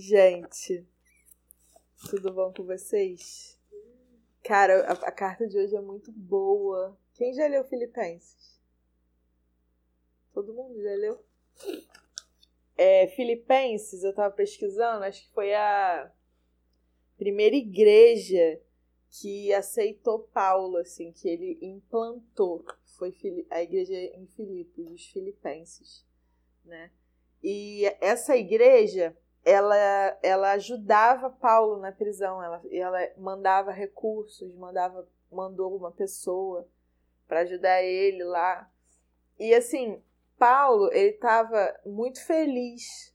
[0.00, 0.86] Gente,
[2.08, 3.58] tudo bom com vocês?
[4.44, 6.96] Cara, a, a, carta de hoje é muito boa.
[7.14, 8.60] Quem já leu Filipenses?
[10.32, 11.24] Todo mundo já leu?
[12.76, 16.12] É, Filipenses, eu tava pesquisando, acho que foi a
[17.16, 18.62] primeira igreja
[19.10, 22.64] que aceitou Paulo, assim, que ele implantou.
[22.96, 23.12] Foi
[23.50, 26.06] a igreja em Filipos, os filipenses,
[26.64, 26.92] né?
[27.42, 29.16] E essa igreja,
[29.48, 36.68] ela, ela ajudava Paulo na prisão, ela, ela mandava recursos, mandava, mandou uma pessoa
[37.26, 38.70] para ajudar ele lá.
[39.38, 40.02] E assim,
[40.38, 43.14] Paulo, ele estava muito feliz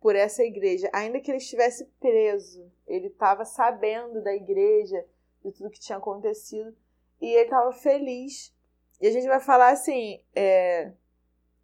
[0.00, 5.02] por essa igreja, ainda que ele estivesse preso, ele estava sabendo da igreja,
[5.42, 6.76] de tudo que tinha acontecido,
[7.20, 8.54] e ele estava feliz.
[9.00, 10.92] E a gente vai falar assim, é,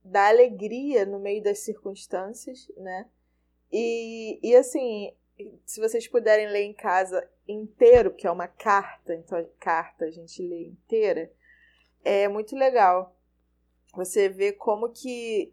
[0.02, 3.06] da alegria no meio das circunstâncias, né?
[3.72, 5.12] E, e assim,
[5.64, 10.10] se vocês puderem ler em casa inteiro, que é uma carta, então a carta a
[10.10, 11.30] gente lê inteira,
[12.04, 13.14] é muito legal.
[13.94, 15.52] Você vê como que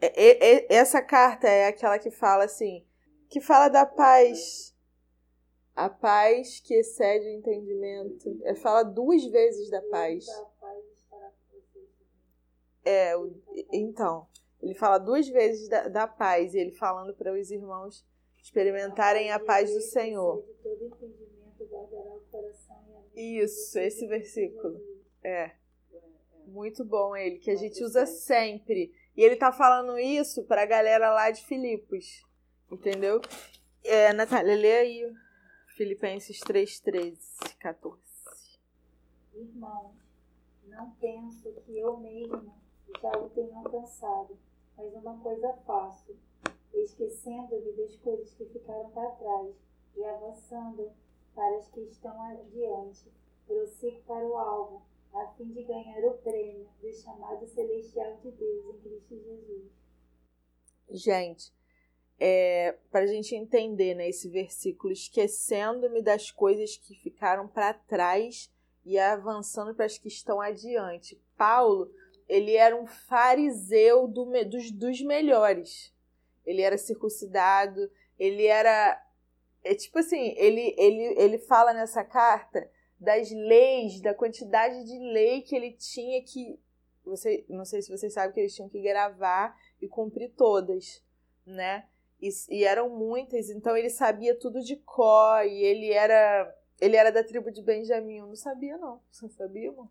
[0.00, 2.84] é, é, é, essa carta é aquela que fala assim,
[3.28, 4.74] que fala da paz,
[5.74, 8.40] a paz que excede o entendimento.
[8.44, 10.26] É, fala duas vezes da paz.
[12.84, 13.14] É,
[13.72, 14.28] então,
[14.64, 18.02] ele fala duas vezes da, da paz, e ele falando para os irmãos
[18.42, 20.42] experimentarem a paz do Senhor.
[23.14, 24.80] Isso, esse versículo.
[25.22, 25.52] É.
[26.46, 28.90] Muito bom ele, que a gente usa sempre.
[29.14, 32.24] E ele tá falando isso pra galera lá de Filipos.
[32.70, 33.20] Entendeu?
[33.82, 35.12] É, Natália, lê aí
[35.76, 37.18] Filipenses 3, 13,
[37.60, 38.00] 14.
[39.34, 39.94] Irmãos,
[40.66, 42.54] não penso que eu mesmo
[43.00, 44.38] já o tenho alcançado,
[44.76, 46.16] mas uma coisa faço,
[46.72, 49.54] esquecendo-me das coisas que ficaram para trás
[49.96, 50.90] e avançando
[51.34, 53.10] para as que estão adiante,
[53.46, 54.82] prossigo para o alvo,
[55.12, 59.70] a fim de ganhar o prêmio do chamado celestial de Deus em Cristo Jesus.
[60.90, 61.52] Gente,
[62.18, 68.50] é, para a gente entender né, esse versículo, esquecendo-me das coisas que ficaram para trás
[68.84, 71.20] e avançando para as que estão adiante.
[71.36, 71.90] Paulo
[72.28, 75.92] ele era um fariseu do, dos, dos melhores.
[76.44, 79.00] Ele era circuncidado, ele era.
[79.62, 82.70] É tipo assim, ele, ele, ele fala nessa carta
[83.00, 86.58] das leis, da quantidade de lei que ele tinha que.
[87.04, 91.02] Você, não sei se vocês sabem que eles tinham que gravar e cumprir todas,
[91.46, 91.86] né?
[92.20, 96.56] E, e eram muitas, então ele sabia tudo de cor, e ele era.
[96.80, 98.18] Ele era da tribo de Benjamim.
[98.18, 99.00] Eu não sabia, não.
[99.10, 99.88] Você sabia, irmão?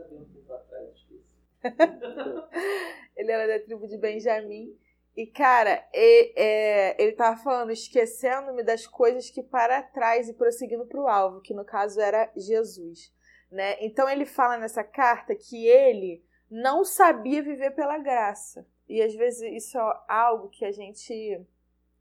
[0.00, 1.34] Um tempo atrás, esqueci.
[3.16, 4.76] ele era da tribo de Benjamim.
[5.16, 10.86] E, cara, e, é, ele tava falando, esquecendo-me das coisas que para trás e prosseguindo
[10.86, 13.12] para o alvo, que no caso era Jesus.
[13.50, 13.76] Né?
[13.80, 18.66] Então ele fala nessa carta que ele não sabia viver pela graça.
[18.88, 21.40] E às vezes isso é algo que a gente,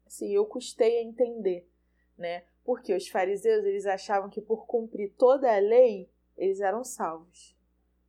[0.05, 1.69] assim, eu custei a entender,
[2.17, 2.43] né?
[2.65, 7.52] Porque os fariseus, eles achavam que por cumprir toda a lei, eles eram salvos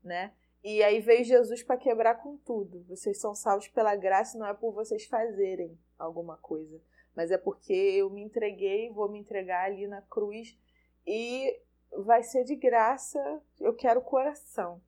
[0.04, 0.32] né?
[0.62, 2.84] E aí veio Jesus para quebrar com tudo.
[2.88, 6.81] Vocês são salvos pela graça, não é por vocês fazerem alguma coisa,
[7.15, 10.59] mas é porque eu me entreguei, vou me entregar ali na cruz
[11.06, 11.60] e
[11.98, 13.20] vai ser de graça.
[13.60, 14.81] Eu quero coração.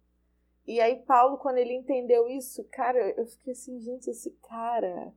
[0.67, 5.13] E aí Paulo, quando ele entendeu isso, cara, eu fiquei assim, gente, esse cara,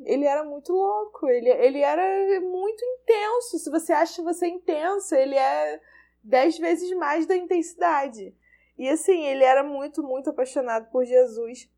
[0.00, 3.58] ele era muito louco, ele, ele era muito intenso.
[3.58, 5.80] Se você acha você intenso, ele é
[6.22, 8.34] dez vezes mais da intensidade.
[8.76, 11.70] E assim, ele era muito, muito apaixonado por Jesus.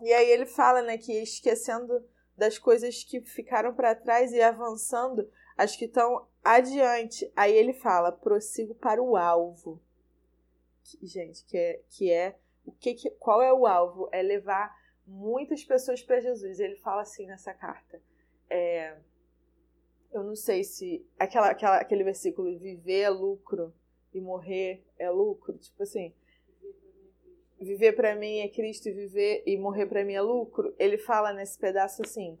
[0.00, 2.04] E aí ele fala, né, que esquecendo
[2.36, 7.30] das coisas que ficaram para trás e avançando as que estão adiante.
[7.34, 9.82] Aí ele fala: "Prossigo para o alvo".
[11.02, 14.08] Gente, que é que é o que, que qual é o alvo?
[14.12, 14.74] É levar
[15.06, 16.60] muitas pessoas para Jesus.
[16.60, 18.00] Ele fala assim nessa carta.
[18.50, 18.96] É,
[20.12, 23.74] eu não sei se aquela, aquela aquele versículo viver é lucro
[24.18, 25.56] e morrer é lucro.
[25.58, 26.12] Tipo assim,
[27.60, 30.74] viver para mim é Cristo e viver e morrer para mim é lucro.
[30.78, 32.38] Ele fala nesse pedaço assim: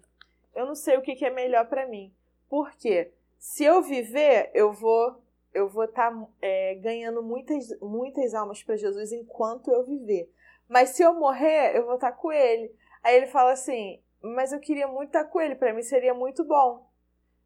[0.54, 2.12] eu não sei o que, é melhor para mim.
[2.48, 8.62] Porque se eu viver, eu vou eu vou estar tá, é, ganhando muitas, muitas almas
[8.62, 10.30] para Jesus enquanto eu viver.
[10.68, 12.74] Mas se eu morrer, eu vou estar tá com ele.
[13.02, 16.14] Aí ele fala assim: mas eu queria muito estar tá com ele, para mim seria
[16.14, 16.86] muito bom.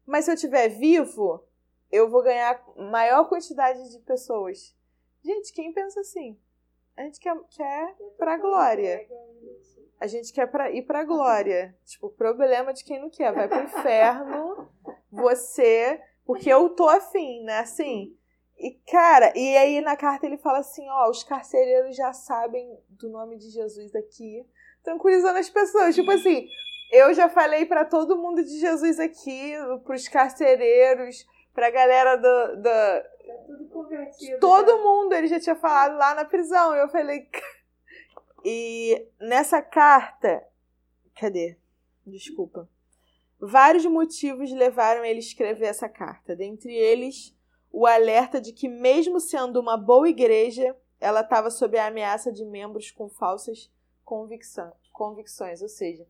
[0.05, 1.43] Mas se eu estiver vivo,
[1.91, 4.75] eu vou ganhar maior quantidade de pessoas.
[5.23, 6.39] Gente, quem pensa assim?
[6.95, 9.07] A gente quer, quer pra glória.
[9.99, 11.75] A gente quer pra, ir pra glória.
[11.85, 13.33] Tipo, o problema de quem não quer.
[13.33, 14.69] Vai pro inferno,
[15.11, 16.01] você.
[16.25, 17.59] Porque eu tô afim, né?
[17.59, 18.15] Assim.
[18.57, 23.09] E, cara, e aí na carta ele fala assim: ó, os carcereiros já sabem do
[23.09, 24.45] nome de Jesus aqui,
[24.83, 25.95] tranquilizando as pessoas.
[25.95, 26.47] Tipo assim,
[26.91, 29.53] eu já falei para todo mundo de Jesus aqui,
[29.83, 32.55] pros carcereiros, pra galera do.
[32.57, 34.39] do tá tudo convertido.
[34.39, 34.83] Todo né?
[34.83, 36.75] mundo ele já tinha falado lá na prisão.
[36.75, 37.27] Eu falei.
[38.43, 40.43] E nessa carta.
[41.15, 41.59] Cadê?
[42.03, 42.67] Desculpa.
[43.39, 46.35] Vários motivos levaram ele a escrever essa carta.
[46.35, 47.35] Dentre eles,
[47.71, 52.43] o alerta de que, mesmo sendo uma boa igreja, ela estava sob a ameaça de
[52.43, 53.71] membros com falsas
[54.03, 55.61] convicções.
[55.61, 56.07] Ou seja,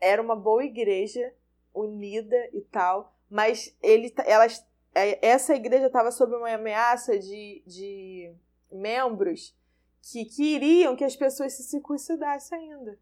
[0.00, 1.34] era uma boa igreja,
[1.74, 4.64] unida e tal, mas ele, elas,
[4.94, 8.32] é, essa igreja estava sob uma ameaça de, de
[8.70, 9.52] membros
[10.00, 12.96] que queriam que as pessoas se circuncidassem ainda.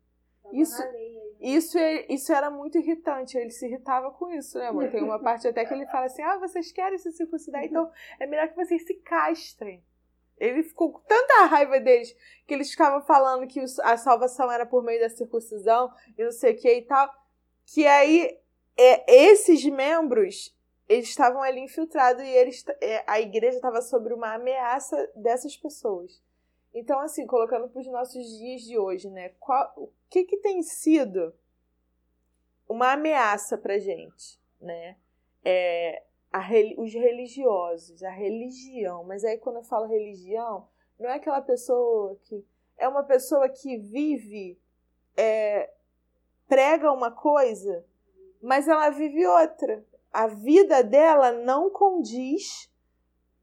[0.51, 0.83] Isso,
[1.39, 3.37] isso, é, isso era muito irritante.
[3.37, 4.91] Ele se irritava com isso, né, amor?
[4.91, 8.27] Tem uma parte até que ele fala assim: ah, vocês querem se circuncidar, então é
[8.27, 9.85] melhor que vocês se castrem.
[10.39, 14.83] Ele ficou com tanta raiva deles que eles ficavam falando que a salvação era por
[14.83, 17.11] meio da circuncisão e não sei o que e tal.
[17.67, 18.42] Que aí
[18.77, 20.57] é, esses membros
[20.89, 26.23] eles estavam ali infiltrados e eles, é, a igreja estava sob uma ameaça dessas pessoas.
[26.75, 29.31] Então, assim, colocando para os nossos dias de hoje, né?
[29.41, 31.35] Qual, o que, que tem sido
[32.69, 34.97] uma ameaça para gente, né?
[35.45, 36.03] É,
[36.33, 36.41] a,
[36.79, 39.05] os religiosos, a religião.
[39.05, 40.67] Mas aí, quando eu falo religião,
[40.99, 42.45] não é aquela pessoa que.
[42.79, 44.59] É uma pessoa que vive,
[45.17, 45.71] é,
[46.49, 47.85] prega uma coisa,
[48.43, 49.85] mas ela vive outra.
[50.13, 52.71] A vida dela não condiz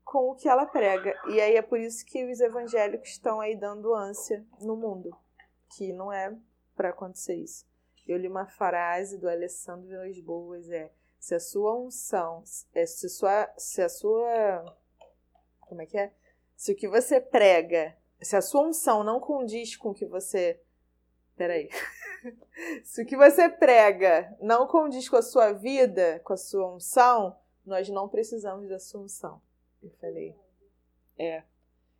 [0.03, 1.15] com o que ela prega.
[1.29, 5.15] E aí é por isso que os evangélicos estão aí dando ânsia no mundo,
[5.75, 6.35] que não é
[6.75, 7.65] para acontecer isso.
[8.07, 12.43] Eu li uma frase do Alessandro Vilas Boas, é se a sua unção,
[12.73, 14.65] é, se, sua, se a sua,
[15.59, 16.13] como é que é?
[16.55, 20.59] Se o que você prega, se a sua unção não condiz com o que você,
[21.39, 21.69] peraí,
[22.83, 27.39] se o que você prega não condiz com a sua vida, com a sua unção,
[27.65, 29.41] nós não precisamos da sua unção.
[29.81, 30.35] Eu falei,
[31.17, 31.43] é.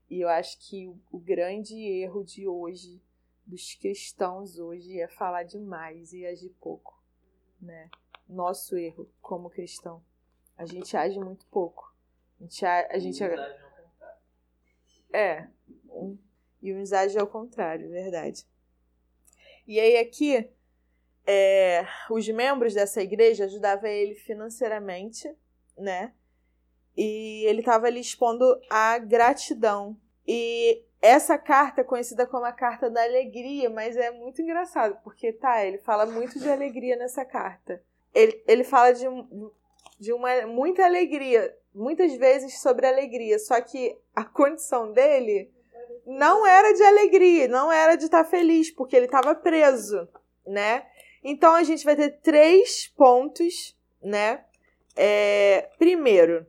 [0.10, 3.02] E eu acho que o, o grande erro de hoje,
[3.46, 7.02] dos cristãos hoje, é falar demais e agir pouco,
[7.62, 7.90] né?
[8.28, 10.04] Nosso erro como cristão.
[10.58, 11.96] A gente age muito pouco.
[12.38, 12.66] A gente.
[12.66, 13.24] A, a gente
[15.14, 15.48] é.
[15.90, 16.18] Um,
[16.62, 18.46] e o age ao contrário, verdade.
[19.70, 20.50] E aí aqui,
[21.26, 25.34] é, os membros dessa igreja ajudavam ele financeiramente,
[25.78, 26.12] né?
[27.02, 29.96] e ele estava ali expondo a gratidão.
[30.28, 35.32] E essa carta é conhecida como a carta da alegria, mas é muito engraçado, porque
[35.32, 37.82] tá, ele fala muito de alegria nessa carta.
[38.14, 39.06] Ele, ele fala de,
[39.98, 45.50] de uma muita alegria, muitas vezes sobre alegria, só que a condição dele
[46.18, 50.08] não era de alegria, não era de estar tá feliz, porque ele estava preso,
[50.46, 50.86] né?
[51.24, 54.44] Então a gente vai ter três pontos, né?
[54.96, 56.46] É, primeiro,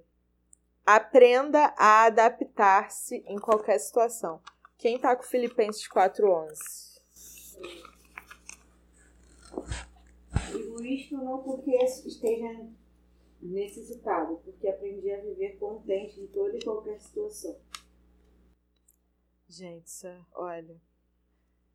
[0.92, 4.40] Aprenda a adaptar-se em qualquer situação.
[4.76, 7.00] Quem está com Filipenses 4:11?
[10.50, 12.66] Digo isto não porque esteja
[13.40, 17.56] necessitado, porque aprendi a viver contente em toda e qualquer situação.
[19.50, 20.80] Gente, olha,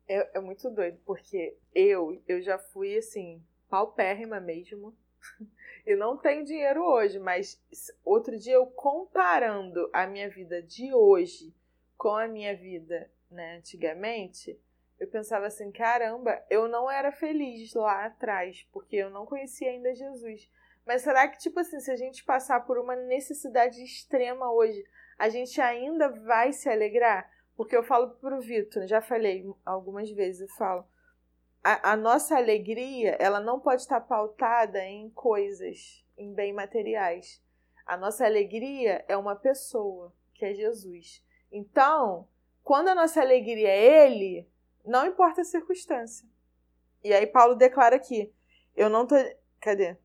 [0.08, 4.96] é, é muito doido, porque eu, eu já fui assim, paupérrima mesmo.
[5.84, 7.62] Eu não tenho dinheiro hoje, mas
[8.04, 11.54] outro dia eu comparando a minha vida de hoje
[11.96, 14.60] com a minha vida né, antigamente,
[14.98, 19.94] eu pensava assim: caramba, eu não era feliz lá atrás, porque eu não conhecia ainda
[19.94, 20.50] Jesus.
[20.84, 24.84] Mas será que, tipo assim, se a gente passar por uma necessidade extrema hoje,
[25.16, 27.30] a gente ainda vai se alegrar?
[27.56, 30.84] Porque eu falo pro Vitor, já falei algumas vezes, eu falo,
[31.64, 37.42] a, a nossa alegria, ela não pode estar pautada em coisas, em bem materiais.
[37.86, 41.24] A nossa alegria é uma pessoa, que é Jesus.
[41.50, 42.28] Então,
[42.62, 44.48] quando a nossa alegria é Ele,
[44.84, 46.28] não importa a circunstância.
[47.02, 48.32] E aí Paulo declara aqui,
[48.76, 49.14] eu não tô...
[49.60, 49.96] Cadê?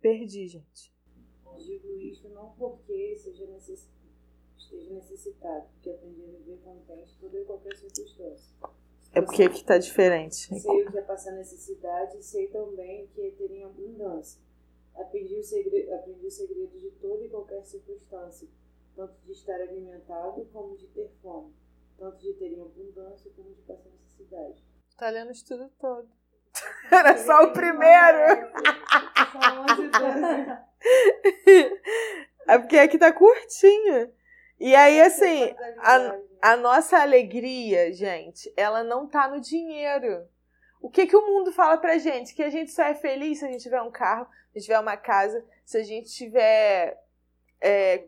[0.00, 0.92] Perdi, gente.
[1.56, 3.88] Digo isto não porque seja necess...
[4.70, 8.54] esteja necessitado, porque aprendi a viver contente toda e qualquer circunstância.
[9.12, 10.36] É porque aqui está diferente.
[10.60, 14.40] Sei o que é passar necessidade e sei também que teria abundância.
[14.94, 18.48] Aprendi o, segredo, aprendi o segredo de toda e qualquer circunstância,
[18.94, 21.52] tanto de estar alimentado como de ter fome,
[21.98, 24.64] tanto de terem abundância como de passar necessidade.
[24.96, 26.08] Tá lendo o estudo todo.
[26.92, 28.50] Era só o primeiro.
[29.32, 29.90] São 11
[32.46, 34.12] É porque aqui tá curtinho.
[34.60, 40.28] E aí, assim, a, a nossa alegria, gente, ela não tá no dinheiro.
[40.82, 42.34] O que que o mundo fala pra gente?
[42.34, 44.66] Que a gente só é feliz se a gente tiver um carro, se a gente
[44.66, 47.02] tiver uma casa, se a gente tiver
[47.58, 48.04] é,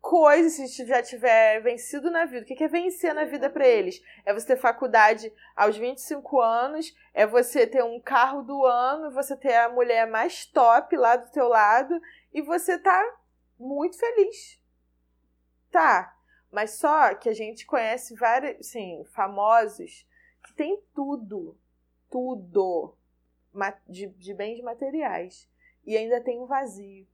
[0.00, 2.44] coisas, se a gente já tiver vencido na vida.
[2.44, 4.02] O que que é vencer na vida pra eles?
[4.24, 9.36] É você ter faculdade aos 25 anos, é você ter um carro do ano, você
[9.36, 12.00] ter a mulher mais top lá do teu lado
[12.32, 13.02] e você tá
[13.58, 14.59] muito feliz.
[15.70, 16.16] Tá,
[16.50, 20.06] mas só que a gente conhece vários, sim, famosos
[20.44, 21.56] que tem tudo,
[22.10, 22.96] tudo
[23.88, 25.48] de, de bens materiais
[25.84, 27.06] e ainda tem um vazio.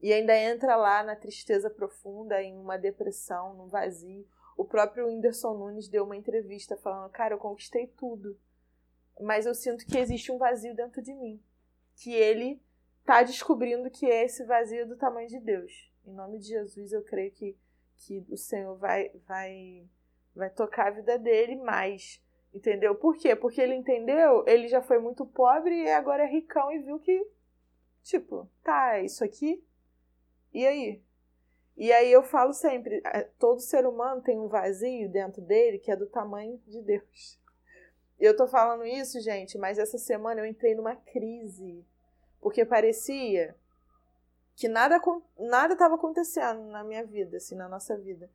[0.00, 4.26] E ainda entra lá na tristeza profunda, em uma depressão, num vazio.
[4.56, 8.38] O próprio Whindersson Nunes deu uma entrevista falando: Cara, eu conquistei tudo,
[9.20, 11.42] mas eu sinto que existe um vazio dentro de mim.
[11.96, 12.62] Que ele
[13.04, 15.92] tá descobrindo que esse vazio é do tamanho de Deus.
[16.06, 17.56] Em nome de Jesus, eu creio que,
[18.00, 19.86] que o Senhor vai, vai,
[20.34, 22.20] vai tocar a vida dele mais.
[22.52, 22.94] Entendeu?
[22.94, 23.36] Por quê?
[23.36, 27.24] Porque ele entendeu, ele já foi muito pobre e agora é ricão e viu que,
[28.02, 29.62] tipo, tá, é isso aqui.
[30.52, 31.02] E aí?
[31.76, 35.90] E aí eu falo sempre, eh, todo ser humano tem um vazio dentro dele que
[35.90, 37.38] é do tamanho de Deus.
[38.18, 41.86] Eu tô falando isso, gente, mas essa semana eu entrei numa crise.
[42.40, 43.54] Porque parecia
[44.60, 45.00] que nada
[45.38, 48.30] nada estava acontecendo na minha vida, assim, na nossa vida.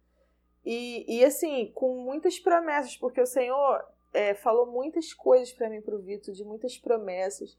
[0.65, 5.81] E, e assim, com muitas promessas, porque o Senhor é, falou muitas coisas para mim,
[5.81, 7.55] pro Vitor, de muitas promessas,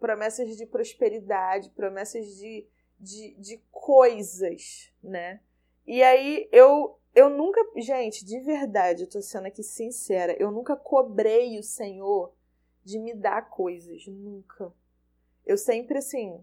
[0.00, 2.66] promessas de prosperidade, promessas de,
[2.98, 5.40] de, de coisas, né?
[5.86, 10.74] E aí eu eu nunca, gente, de verdade, eu tô sendo aqui sincera, eu nunca
[10.74, 12.34] cobrei o Senhor
[12.82, 14.72] de me dar coisas, nunca.
[15.46, 16.42] Eu sempre assim,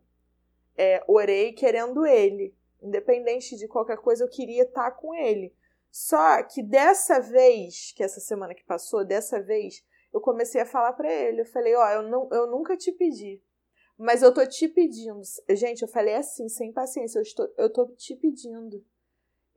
[0.80, 5.54] é, orei querendo ele, independente de qualquer coisa, eu queria estar com ele.
[5.92, 9.84] Só que dessa vez, que essa semana que passou, dessa vez,
[10.14, 11.42] eu comecei a falar pra ele.
[11.42, 13.42] Eu falei, ó, eu, não, eu nunca te pedi,
[13.98, 15.20] mas eu tô te pedindo.
[15.50, 18.82] Gente, eu falei assim, sem paciência, eu, estou, eu tô te pedindo.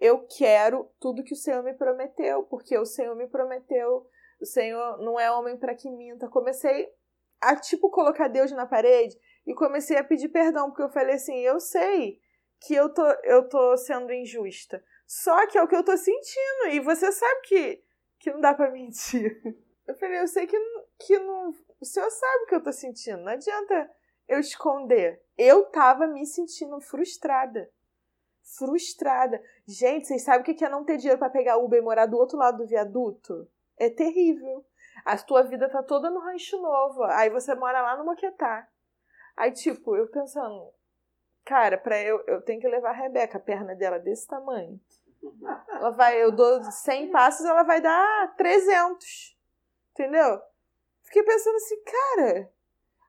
[0.00, 4.09] Eu quero tudo que o Senhor me prometeu, porque o Senhor me prometeu.
[4.41, 6.29] O Senhor não é homem para que minta.
[6.29, 6.93] Comecei
[7.41, 11.38] a, tipo, colocar Deus na parede e comecei a pedir perdão, porque eu falei assim,
[11.40, 12.20] eu sei
[12.61, 14.82] que eu tô, eu tô sendo injusta.
[15.06, 16.68] Só que é o que eu tô sentindo.
[16.70, 17.84] E você sabe que,
[18.18, 19.40] que não dá pra mentir.
[19.84, 20.56] Eu falei, eu sei que,
[21.00, 21.52] que não.
[21.80, 23.18] O senhor sabe o que eu tô sentindo.
[23.18, 23.90] Não adianta
[24.28, 25.20] eu esconder.
[25.37, 27.68] Eu tava me sentindo frustrada.
[28.56, 29.42] Frustrada.
[29.66, 32.16] Gente, vocês sabem o que é não ter dinheiro pra pegar Uber e morar do
[32.16, 33.49] outro lado do viaduto?
[33.76, 34.64] É terrível.
[35.04, 37.02] A tua vida tá toda no rancho novo.
[37.02, 38.68] Aí você mora lá no Moquetá.
[39.36, 40.72] Aí, tipo, eu pensando,
[41.44, 44.80] cara, pra eu, eu tenho que levar a Rebeca, a perna dela desse tamanho.
[45.68, 49.36] Ela vai, eu dou 100 passos, ela vai dar 300.
[49.92, 50.40] Entendeu?
[51.02, 52.52] Fiquei pensando assim, cara.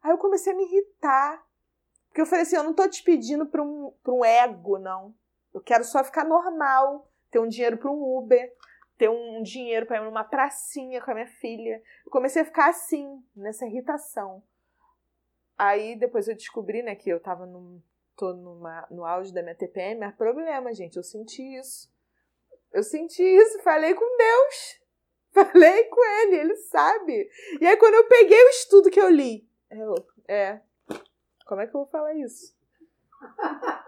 [0.02, 1.44] Aí eu comecei a me irritar.
[2.08, 5.16] Porque eu falei assim, eu não tô te pedindo pra um, pra um ego, não.
[5.54, 8.54] Eu quero só ficar normal, ter um dinheiro pra um Uber,
[8.98, 11.82] ter um dinheiro pra ir numa pracinha com a minha filha.
[12.06, 14.44] Eu comecei a ficar assim, nessa irritação.
[15.58, 17.82] Aí depois eu descobri, né, que eu tava num,
[18.16, 21.92] tô numa, no auge da minha TPM, mas problema, gente, eu senti isso.
[22.72, 24.82] Eu senti isso, falei com Deus.
[25.34, 27.28] Falei com ele, ele sabe.
[27.60, 29.96] E aí quando eu peguei o estudo que eu li, eu,
[30.28, 30.62] é,
[31.48, 32.56] como é que eu vou falar isso?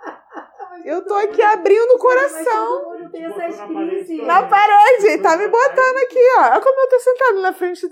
[0.84, 3.00] Eu tô aqui abrindo o coração.
[3.00, 4.28] Mas tem essas crises.
[4.28, 6.42] Na parede, tá me botando aqui, ó.
[6.42, 7.88] Olha como eu tô sentado na frente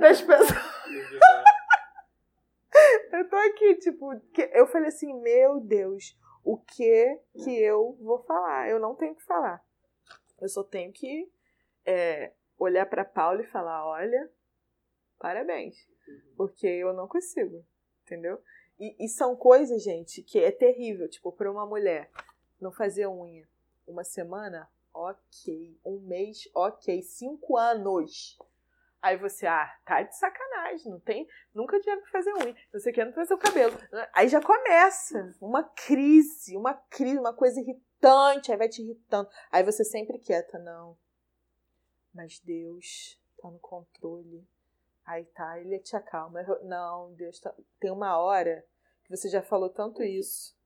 [0.00, 0.48] das pessoas.
[3.12, 4.12] Eu tô aqui, tipo,
[4.52, 8.68] eu falei assim, meu Deus, o que que eu vou falar?
[8.68, 9.64] Eu não tenho que falar.
[10.40, 11.30] Eu só tenho que
[11.84, 14.30] é, olhar pra Paula e falar, olha,
[15.18, 15.76] parabéns.
[16.36, 17.64] Porque eu não consigo,
[18.04, 18.40] entendeu?
[18.78, 21.08] E, e são coisas, gente, que é terrível.
[21.08, 22.10] Tipo, pra uma mulher
[22.60, 23.48] não fazer unha
[23.86, 25.78] uma semana, ok.
[25.84, 27.02] Um mês, ok.
[27.02, 28.38] Cinco anos.
[29.00, 33.06] Aí você, ah, tá de sacanagem, não tem, nunca tinha que fazer unha, você quer
[33.06, 33.76] não fazer o cabelo.
[34.12, 39.28] Aí já começa uma crise, uma crise, uma coisa irritante, aí vai te irritando.
[39.52, 40.98] Aí você sempre quieta, não.
[42.12, 44.44] Mas Deus tá no controle.
[45.06, 46.42] Aí tá, ele te acalma.
[46.64, 47.54] Não, Deus tá...
[47.78, 48.66] Tem uma hora
[49.04, 50.56] que você já falou tanto isso,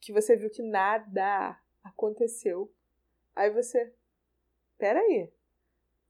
[0.00, 2.72] que você viu que nada aconteceu.
[3.34, 3.92] Aí você,
[4.78, 5.30] peraí,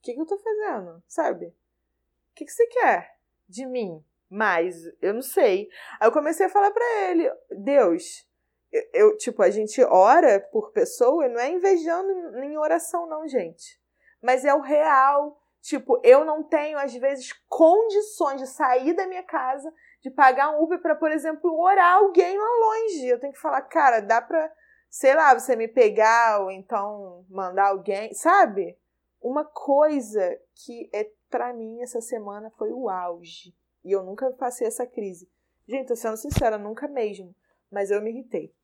[0.02, 1.02] que, que eu tô fazendo?
[1.06, 1.46] Sabe?
[1.46, 3.16] O que, que você quer
[3.48, 4.04] de mim?
[4.30, 5.70] Mais, eu não sei.
[5.98, 8.28] Aí eu comecei a falar para ele, Deus,
[8.70, 13.26] eu, eu, tipo, a gente ora por pessoa e não é invejando em oração, não,
[13.26, 13.80] gente.
[14.22, 15.40] Mas é o real.
[15.62, 20.62] Tipo, eu não tenho, às vezes, condições de sair da minha casa, de pagar um
[20.62, 23.06] Uber para, por exemplo, orar alguém lá longe.
[23.06, 24.52] Eu tenho que falar, cara, dá pra,
[24.88, 28.78] sei lá, você me pegar ou então mandar alguém, sabe?
[29.20, 33.54] Uma coisa que é para mim essa semana foi o auge.
[33.84, 35.28] E eu nunca passei essa crise.
[35.66, 37.34] Gente, tô sendo sincera, nunca mesmo.
[37.70, 38.54] Mas eu me irritei.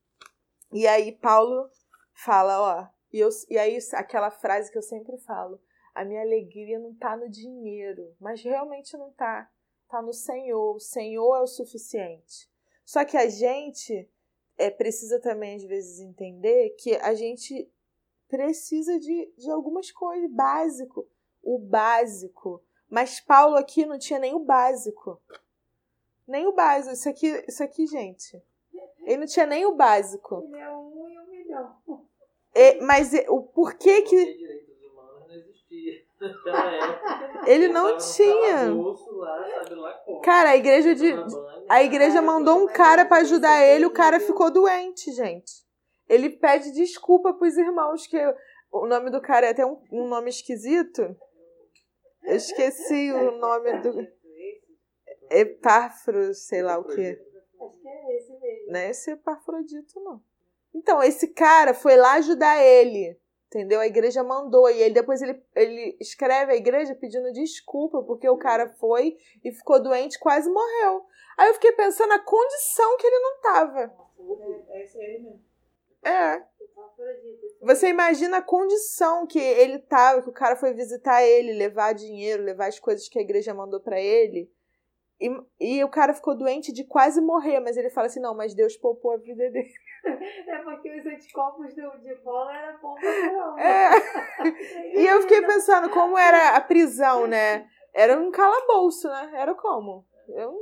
[0.71, 1.69] E aí Paulo
[2.13, 5.61] fala, ó, e, eu, e aí aquela frase que eu sempre falo,
[5.93, 9.49] a minha alegria não tá no dinheiro, mas realmente não tá.
[9.87, 10.75] Tá no Senhor.
[10.75, 12.49] O Senhor é o suficiente.
[12.83, 14.09] Só que a gente
[14.57, 17.71] é, precisa também, às vezes, entender que a gente
[18.27, 21.07] precisa de, de algumas coisas, básico.
[21.43, 22.61] O básico.
[22.89, 25.21] Mas Paulo aqui não tinha nem o básico.
[26.27, 26.93] Nem o básico.
[26.93, 28.41] Isso aqui, isso aqui gente.
[29.03, 30.43] Ele não tinha nem o básico.
[30.43, 31.75] Ele é um e um milhão.
[32.53, 34.15] É, mas o porquê que.
[34.15, 36.05] direitos humanos não existia.
[37.45, 38.71] Ele não tinha.
[40.23, 41.13] Cara, a igreja de.
[41.67, 45.64] A igreja mandou um cara para ajudar ele, o cara ficou doente, gente.
[46.07, 48.17] Ele pede desculpa pros irmãos, que
[48.71, 51.01] o nome do cara é até um, um nome esquisito.
[52.23, 54.07] Eu esqueci o nome do.
[55.29, 57.19] Epáfro, sei lá o quê.
[57.59, 58.71] Acho que é esse mesmo.
[58.71, 60.21] Não é esse Epafrodito, não.
[60.73, 63.19] Então, esse cara foi lá ajudar ele.
[63.47, 63.79] Entendeu?
[63.79, 64.69] A igreja mandou.
[64.69, 69.51] E ele depois ele, ele escreve a igreja pedindo desculpa, porque o cara foi e
[69.51, 71.05] ficou doente, quase morreu.
[71.37, 73.93] Aí eu fiquei pensando na condição que ele não tava.
[74.69, 75.54] É, esse é ele mesmo.
[76.05, 76.43] É.
[77.61, 82.43] Você imagina a condição que ele tava, que o cara foi visitar ele, levar dinheiro,
[82.43, 84.49] levar as coisas que a igreja mandou para ele.
[85.19, 88.53] E, e o cara ficou doente de quase morrer, mas ele fala assim: não, mas
[88.53, 89.69] Deus poupou a vida dele.
[90.05, 93.59] É porque os anticorpos do, de bola era pra caramba.
[93.59, 94.99] É.
[95.01, 97.67] E eu fiquei pensando como era a prisão, né?
[97.91, 99.31] Era um calabouço, né?
[99.33, 100.05] Era como?
[100.27, 100.61] Eu...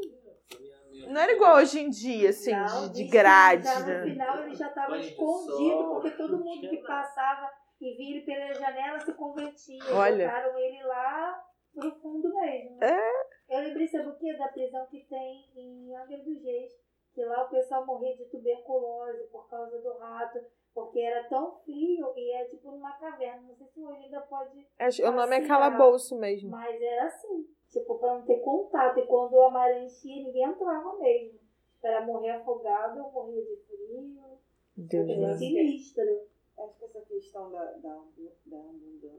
[1.08, 3.64] Não era igual hoje em dia, assim, Não, de, de grade.
[3.64, 3.98] já né?
[4.00, 7.50] No final ele já estava escondido, sol, porque todo mundo que passava
[7.82, 9.84] e via ele pela janela se convertia.
[9.94, 10.28] Olha.
[10.28, 12.84] Botaram ele lá pro fundo mesmo.
[12.84, 13.12] É.
[13.50, 14.38] Eu lembrei, sabe o que?
[14.38, 16.72] Da prisão que tem em Angra dos Reis.
[17.14, 20.40] Que lá o pessoal morria de tuberculose por causa do rato.
[20.74, 23.44] Porque era tão frio e é tipo numa caverna.
[23.48, 24.66] Não sei se hoje ainda pode.
[24.80, 26.50] Acho- O nome é calabouço mesmo.
[26.50, 27.46] Mas era assim.
[27.74, 29.00] Tipo, pra não ter contato.
[29.00, 31.40] E quando a maré enchia, ninguém entrava mesmo.
[31.82, 34.40] Era morrer afogado ou morrer de frio.
[34.78, 35.40] Deus Deus.
[35.40, 36.28] sinistro.
[36.56, 38.06] Acho que essa questão da, da,
[38.46, 38.60] da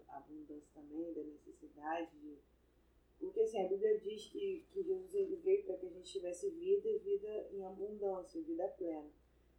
[0.08, 2.38] abundância também, da necessidade de.
[3.18, 6.48] Porque assim, a Bíblia diz que, que Jesus ele veio para que a gente tivesse
[6.50, 9.10] vida e vida em abundância, vida plena.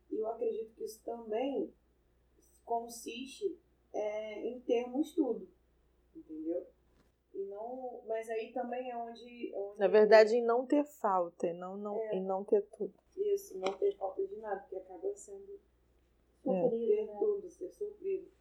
[0.09, 1.73] E eu acredito que isso também
[2.63, 3.59] consiste
[3.91, 5.49] é, em termos tudo,
[6.15, 6.65] entendeu?
[7.35, 11.53] E não, mas aí também é onde, onde Na verdade, em não ter falta, e
[11.53, 12.93] não, não, em não ter tudo.
[13.17, 15.59] isso, não ter falta de nada, porque acaba sendo
[16.45, 16.61] É.
[16.61, 17.17] Sofrido, ter né?
[17.19, 18.31] tudo, ser suprido.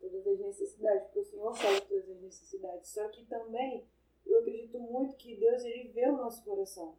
[0.00, 2.88] Todas as necessidades, porque o Senhor sabe todas as necessidades.
[2.90, 3.84] Só que também
[4.24, 6.96] eu acredito muito que Deus ele vê o nosso coração,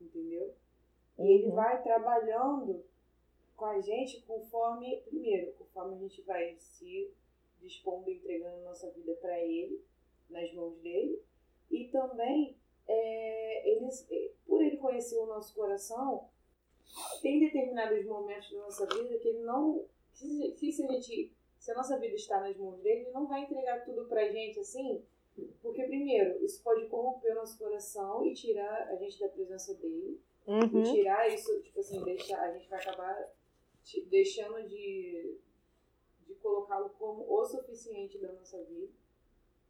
[0.00, 0.52] entendeu?
[1.18, 1.54] E ele Uhum.
[1.54, 2.82] vai trabalhando
[3.56, 7.14] com a gente conforme, primeiro, conforme a gente vai se
[7.60, 9.84] dispondo, entregando nossa vida para Ele,
[10.30, 11.22] nas mãos dele.
[11.70, 14.08] E também, é, eles,
[14.46, 16.28] por ele conhecer o nosso coração,
[17.22, 19.84] tem determinados momentos da nossa vida que ele não.
[20.12, 21.32] Se, se, se a gente.
[21.58, 24.58] Se a nossa vida está nas mãos dele, ele não vai entregar tudo pra gente
[24.60, 25.04] assim.
[25.60, 30.18] Porque, primeiro, isso pode corromper o nosso coração e tirar a gente da presença dele.
[30.46, 30.80] Uhum.
[30.80, 33.30] E tirar isso, tipo assim, deixar, a gente vai acabar
[34.08, 35.38] deixando de,
[36.26, 38.92] de colocá-lo como o suficiente da nossa vida,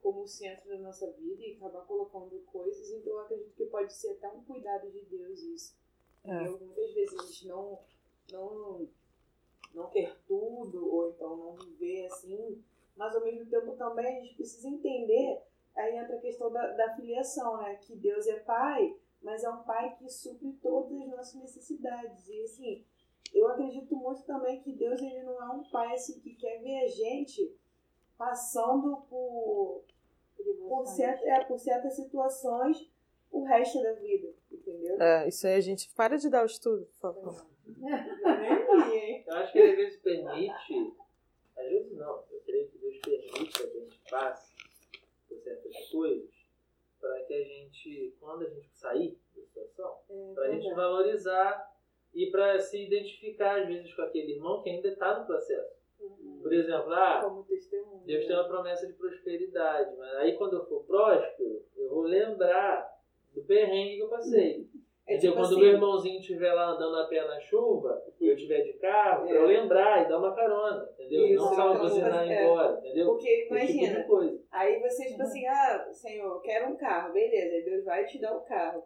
[0.02, 2.90] como o centro da nossa vida e acabar colocando coisas.
[2.90, 5.76] Então, eu acredito que pode ser até um cuidado de Deus isso.
[6.24, 6.46] É.
[6.46, 7.78] Eu, muitas vezes a gente não,
[8.32, 8.88] não,
[9.74, 12.62] não ter tudo, ou então não viver assim,
[12.96, 15.42] mas ao mesmo tempo também a gente precisa entender,
[15.74, 17.76] aí entra a questão da, da filiação, né?
[17.76, 22.28] Que Deus é pai, mas é um pai que supre todas as nossas necessidades.
[22.28, 22.84] E assim,
[23.32, 26.84] eu acredito muito também que Deus ele não é um pai assim que quer ver
[26.84, 27.56] a gente
[28.20, 29.82] passando por,
[30.68, 32.86] por, certa, é, por certas situações
[33.32, 35.00] o resto da vida, entendeu?
[35.00, 37.46] É, isso aí a gente para de dar o estudo, por favor.
[38.92, 39.24] Hein?
[39.26, 40.94] Eu acho que ele às vezes permite,
[41.56, 44.52] às vezes não, eu creio que Deus permite que a gente passe
[45.28, 46.30] por certas coisas
[47.00, 51.74] para que a gente, quando a gente sair da situação, É, para a gente valorizar
[52.12, 55.79] e para se identificar às vezes com aquele irmão que ainda está no processo.
[56.42, 58.02] Por exemplo, ah, Como testemunho.
[58.06, 58.26] Deus né?
[58.28, 62.88] tem uma promessa de prosperidade, mas aí quando eu for próspero, eu vou lembrar
[63.34, 64.66] do perrengue que eu passei.
[65.06, 65.32] É Entendeu?
[65.32, 68.60] tipo quando assim, meu irmãozinho estiver lá andando a pé na chuva e eu estiver
[68.62, 69.58] de carro, pra eu É.
[69.58, 71.26] lembrar e dar uma carona, entendeu?
[71.26, 72.44] Isso, não só então, buzinar e ir é.
[72.44, 73.06] embora, entendeu?
[73.06, 74.40] Porque tipo imagina, coisa.
[74.52, 78.20] Aí você, tipo assim, ah, Senhor, eu quero um carro, beleza, aí Deus vai te
[78.20, 78.84] dar o carro.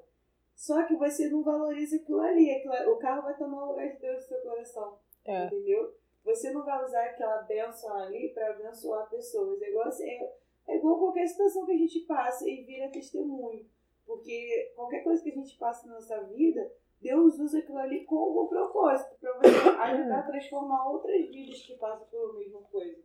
[0.55, 3.99] Só que você não valoriza aquilo ali, aquilo- o carro vai tomar o lugar de
[4.01, 5.45] Deus no seu coração, É.
[5.45, 5.93] entendeu?
[6.25, 9.61] Você não vai usar aquela bênção ali para abençoar pessoas.
[9.61, 10.35] É igual, assim, é,
[10.69, 13.67] é igual qualquer situação que a gente passa e vira testemunho.
[14.07, 18.17] Porque qualquer coisa que a gente passa na nossa vida, Deus usa aquilo ali com
[18.17, 23.03] algum propósito, para você ajudar a transformar outras vidas que passam pela mesma coisa.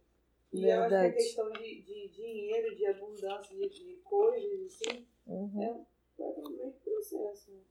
[0.52, 1.14] E eu acho que a Verdade.
[1.16, 5.86] questão de, de dinheiro, de abundância, de, de coisas, assim, Uhum.
[6.24, 7.52] É o mesmo processo.
[7.52, 7.62] né?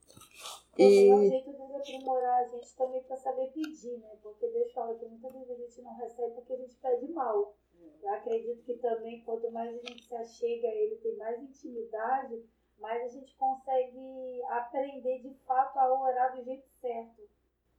[0.73, 4.17] Também é um E jeito de aprimorar a gente também para saber pedir, né?
[4.23, 7.57] Porque Deus fala que muitas vezes a gente não recebe porque a gente pede mal.
[8.03, 12.45] Eu acredito que também, quanto mais a gente se achega a Ele, tem mais intimidade,
[12.79, 17.29] mais a gente consegue aprender de fato a orar do jeito certo.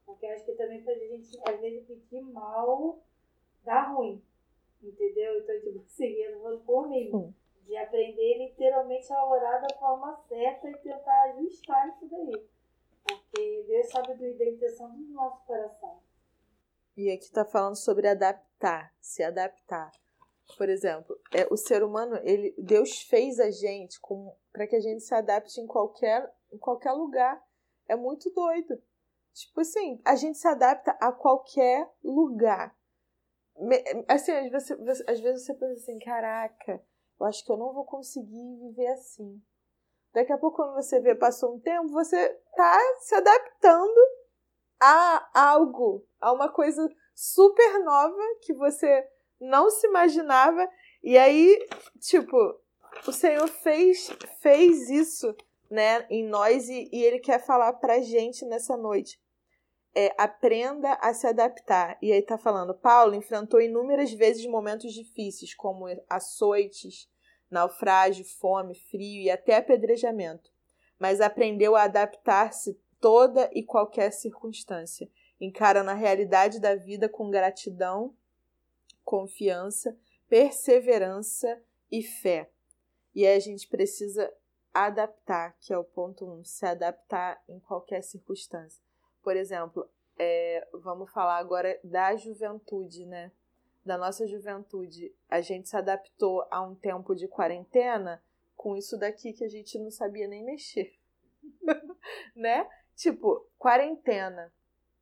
[0.04, 2.98] Porque acho que também pra gente, às vezes, pedir mal
[3.64, 4.22] dá ruim.
[4.82, 5.38] Entendeu?
[5.38, 7.10] Então, tipo assim, eu não vou por mim.
[7.66, 12.48] De aprender literalmente a orar da forma certa e tentar ajustar isso daí.
[13.06, 16.02] Porque Deus sabe do- da intenção do nosso coração.
[16.96, 19.90] E aqui tá falando sobre adaptar, se adaptar.
[20.58, 23.98] Por exemplo, é, o ser humano, ele, Deus fez a gente
[24.52, 27.40] para que a gente se adapte em qualquer, em qualquer lugar.
[27.88, 28.82] É muito doido.
[29.32, 32.76] Tipo assim, a gente se adapta a qualquer lugar.
[34.08, 36.82] Assim, às vezes, você- às vezes você pensa assim, caraca,
[37.20, 39.40] eu acho que eu não vou conseguir viver assim.
[40.12, 44.00] Daqui a pouco, quando você vê, passou um tempo, você tá se adaptando
[44.80, 49.06] a algo, a uma coisa super nova que você
[49.40, 50.68] não se imaginava.
[51.02, 51.58] E aí,
[52.00, 52.36] tipo,
[53.06, 54.08] o Senhor fez,
[54.40, 55.34] fez isso,
[55.70, 59.20] né, em nós e, e Ele quer falar pra gente nessa noite.
[59.94, 61.98] É, aprenda a se adaptar.
[62.00, 67.08] E aí tá falando, Paulo enfrentou inúmeras vezes momentos difíceis, como açoites,
[67.50, 70.50] naufrágio, fome, frio e até apedrejamento.
[70.98, 78.14] Mas aprendeu a adaptar-se toda e qualquer circunstância, encarando a realidade da vida com gratidão,
[79.02, 79.98] confiança,
[80.28, 82.50] perseverança e fé.
[83.14, 84.32] E aí a gente precisa
[84.72, 88.80] adaptar, que é o ponto um, se adaptar em qualquer circunstância.
[89.22, 93.32] Por exemplo, é, vamos falar agora da juventude, né?
[93.84, 95.14] Da nossa juventude.
[95.28, 98.22] A gente se adaptou a um tempo de quarentena
[98.56, 100.94] com isso daqui que a gente não sabia nem mexer.
[102.36, 102.68] né?
[102.94, 104.52] Tipo, quarentena.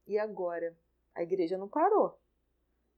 [0.07, 0.77] E agora?
[1.15, 2.17] A igreja não parou.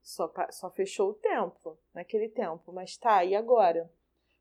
[0.01, 2.71] Só, só fechou o templo naquele tempo.
[2.71, 3.91] Mas tá, e agora?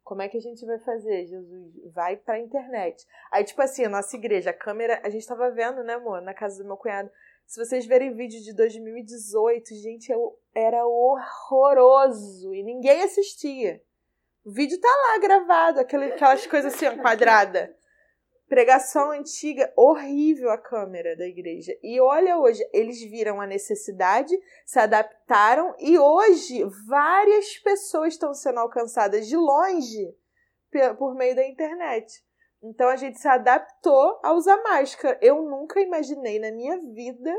[0.05, 1.73] Como é que a gente vai fazer, Jesus?
[1.95, 3.07] Vai pra internet.
[3.31, 6.35] Aí, tipo assim, a nossa igreja, a câmera, a gente tava vendo, né, amor, na
[6.35, 7.11] casa do meu cunhado.
[7.47, 13.81] Se vocês verem vídeo de 2018, gente, eu- era horroroso e ninguém assistia.
[14.45, 17.75] O vídeo tá lá gravado, aquele- aquelas coisas assim, ó, quadrada.
[18.51, 21.73] Pregação antiga, horrível a câmera da igreja.
[21.85, 24.37] E olha hoje, eles viram a necessidade,
[24.67, 30.13] se adaptaram e hoje várias pessoas estão sendo alcançadas de longe
[30.99, 32.25] por meio da internet.
[32.61, 35.17] Então a gente se adaptou a usar máscara.
[35.23, 37.33] Eu nunca imaginei na minha vida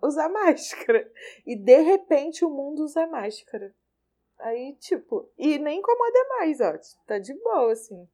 [0.00, 1.10] usar máscara.
[1.44, 3.74] E de repente o mundo usa máscara.
[4.38, 6.72] Aí, tipo, e nem incomoda mais, ó.
[7.04, 8.08] Tá de boa, assim.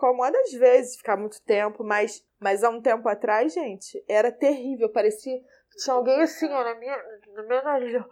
[0.00, 4.88] Incomoda às vezes ficar muito tempo, mas, mas há um tempo atrás, gente, era terrível.
[4.88, 5.38] Parecia
[5.70, 6.96] que tinha alguém assim, ó, na minha,
[7.36, 8.02] no meu nariz,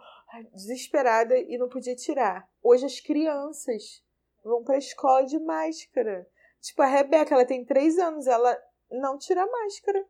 [0.53, 2.47] desesperada e não podia tirar.
[2.61, 4.03] Hoje as crianças
[4.43, 6.27] vão pra escola de máscara.
[6.61, 8.55] Tipo, a Rebeca, ela tem três anos, ela
[8.91, 10.05] não tira máscara.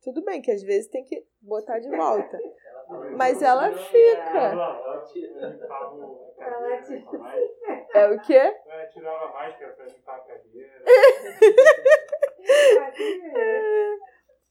[0.00, 2.38] Tudo bem que às vezes tem que botar de volta.
[3.16, 4.54] Mas "Não, ela fica.
[4.54, 7.86] não, Ela tira." limpava o- a Ela cadeira com a máscara.
[7.94, 8.34] É o quê?
[8.66, 10.82] Ela tirava a máscara pra limpar a cadeira.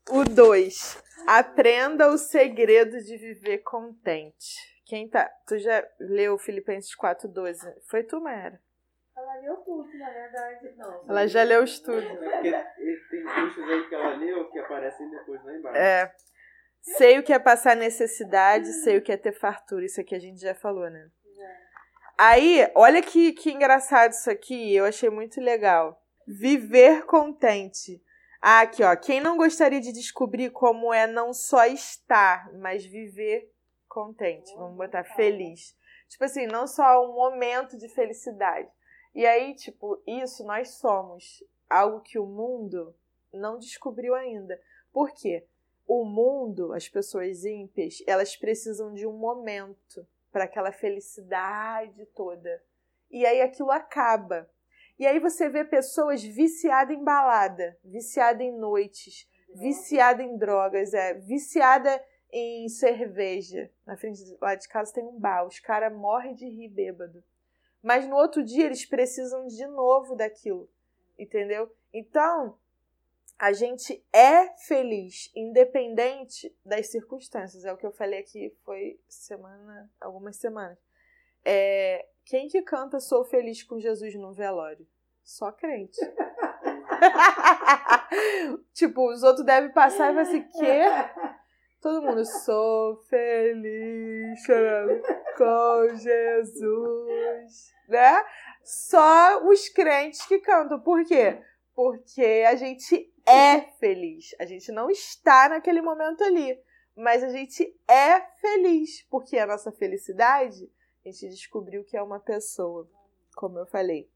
[0.10, 1.04] O 2.
[1.28, 4.56] Aprenda o segredo de viver contente.
[4.86, 5.30] Quem tá.
[5.46, 7.74] Tu já leu Filipenses 4,12?
[7.90, 8.60] Foi tu, Mayara?
[9.18, 10.74] Ela leu tudo, na verdade.
[10.78, 11.04] Não.
[11.10, 12.00] Ela já leu os tudo.
[12.00, 12.52] É porque
[13.10, 15.78] tem textos aí que ela leu que aparecem depois lá embaixo.
[15.78, 16.14] É.
[16.82, 19.86] Sei o que é passar necessidade, sei o que é ter fartura.
[19.86, 21.10] Isso aqui a gente já falou, né?
[22.18, 26.02] aí, olha que, que engraçado isso aqui, eu achei muito legal.
[26.26, 28.02] Viver contente.
[28.42, 28.96] Ah, aqui, ó.
[28.96, 33.52] Quem não gostaria de descobrir como é não só estar, mas viver
[33.88, 34.54] contente?
[34.56, 35.76] Vamos botar feliz.
[36.08, 38.70] Tipo assim, não só um momento de felicidade.
[39.14, 42.96] E aí, tipo, isso nós somos algo que o mundo
[43.34, 44.60] não descobriu ainda.
[44.92, 45.46] Por quê?
[45.88, 52.62] O mundo, as pessoas ímpias, elas precisam de um momento para aquela felicidade toda.
[53.10, 54.50] E aí aquilo acaba.
[55.00, 61.14] E aí você vê pessoas viciadas em balada, viciada em noites, viciada em drogas, é,
[61.14, 63.72] viciada em cerveja.
[63.86, 67.24] Na frente de, lá de casa tem um bar, os caras morrem de rir bêbado.
[67.82, 70.70] Mas no outro dia eles precisam de novo daquilo,
[71.18, 71.72] entendeu?
[71.94, 72.58] Então,
[73.40, 77.66] a gente é feliz, independente das circunstâncias.
[77.66, 80.78] É o que eu falei aqui, foi semana, algumas semanas.
[81.46, 84.86] É, quem que canta Sou Feliz com Jesus no velório?
[85.24, 86.00] Só crente.
[88.74, 90.82] tipo, os outros devem passar e vai assim, quê?
[91.80, 94.46] Todo mundo, sou feliz
[95.38, 98.26] com Jesus, né?
[98.64, 100.80] Só os crentes que cantam.
[100.80, 101.40] Por quê?
[101.76, 104.34] Porque a gente é feliz.
[104.40, 106.60] A gente não está naquele momento ali,
[106.96, 109.04] mas a gente é feliz.
[109.10, 110.72] Porque a nossa felicidade,
[111.06, 112.90] a gente descobriu que é uma pessoa,
[113.36, 114.10] como eu falei.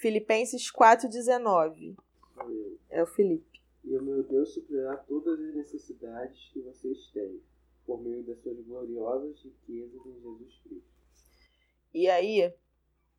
[0.00, 1.96] Filipenses 4,19.
[2.88, 3.60] É o Felipe.
[3.84, 7.42] E o meu Deus suprirá todas as necessidades que vocês têm,
[7.84, 10.90] por meio das suas gloriosas riquezas em Jesus Cristo.
[11.92, 12.54] E aí,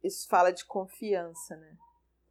[0.03, 1.77] isso fala de confiança, né?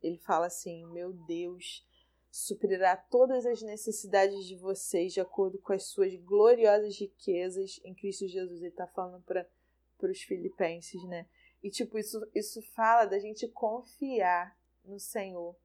[0.02, 1.86] Ele fala assim: Meu Deus
[2.30, 8.28] suprirá todas as necessidades de vocês de acordo com as suas gloriosas riquezas em Cristo
[8.28, 8.60] Jesus.
[8.60, 9.46] Ele está falando para
[10.02, 11.26] os filipenses, né?
[11.62, 15.56] E, tipo, isso, isso fala da gente confiar no Senhor.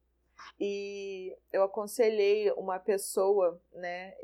[0.60, 4.14] E eu aconselhei uma pessoa, né,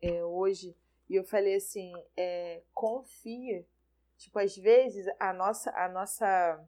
[0.00, 0.74] é, hoje,
[1.08, 3.64] e eu falei assim: é, confia.
[4.16, 6.64] Tipo, às vezes a nossa, a nossa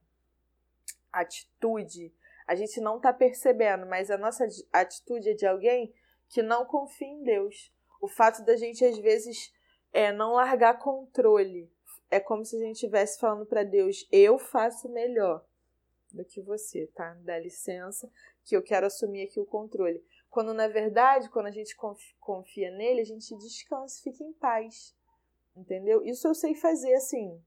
[1.12, 2.12] atitude,
[2.46, 5.94] a gente não tá percebendo, mas a nossa atitude é de alguém
[6.28, 7.72] que não confia em Deus.
[8.00, 9.52] O fato da gente, às vezes,
[9.92, 11.70] é não largar controle
[12.14, 15.44] é como se a gente estivesse falando para Deus: eu faço melhor
[16.12, 17.14] do que você, tá?
[17.22, 18.08] Dá licença,
[18.44, 20.02] que eu quero assumir aqui o controle.
[20.30, 21.76] Quando na verdade, quando a gente
[22.20, 24.94] confia nele, a gente descansa, fica em paz.
[25.56, 26.04] Entendeu?
[26.04, 27.40] Isso eu sei fazer assim,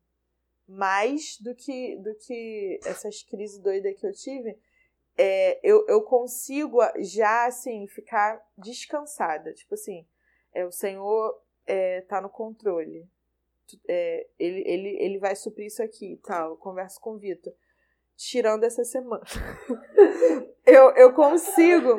[0.68, 4.58] mais do que do que essas crises doidas que eu tive.
[5.18, 9.54] É, eu, eu consigo já assim ficar descansada.
[9.54, 10.06] Tipo assim,
[10.54, 13.08] é, o Senhor é, tá no controle
[13.88, 16.52] é, ele, ele, ele vai suprir isso aqui e tal.
[16.52, 17.54] Eu converso com o Vitor.
[18.16, 19.24] Tirando essa semana.
[20.66, 21.98] eu, eu consigo.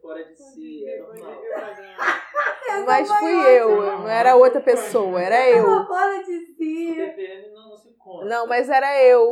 [0.00, 1.42] Fora de si, é normal.
[2.86, 5.64] Mas fui eu, não era outra pessoa, era eu.
[5.86, 6.94] Fora de si.
[6.94, 8.24] TPM não, não se conta.
[8.24, 9.30] Não, mas era eu.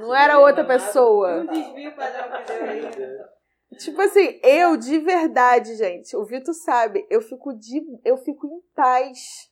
[0.00, 1.42] Não era outra pessoa.
[1.42, 3.78] Um desvio padrão que deu aí.
[3.78, 8.60] Tipo assim, eu de verdade, gente, o Vitor sabe, eu fico de eu fico em
[8.74, 9.50] paz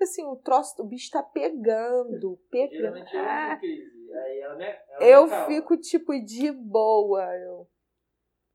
[0.00, 2.96] Tipo assim, o troço, o bicho tá pegando, pegando.
[2.96, 7.22] Eu Ah, me, eu fico, tipo, de boa.
[7.36, 7.68] Eu...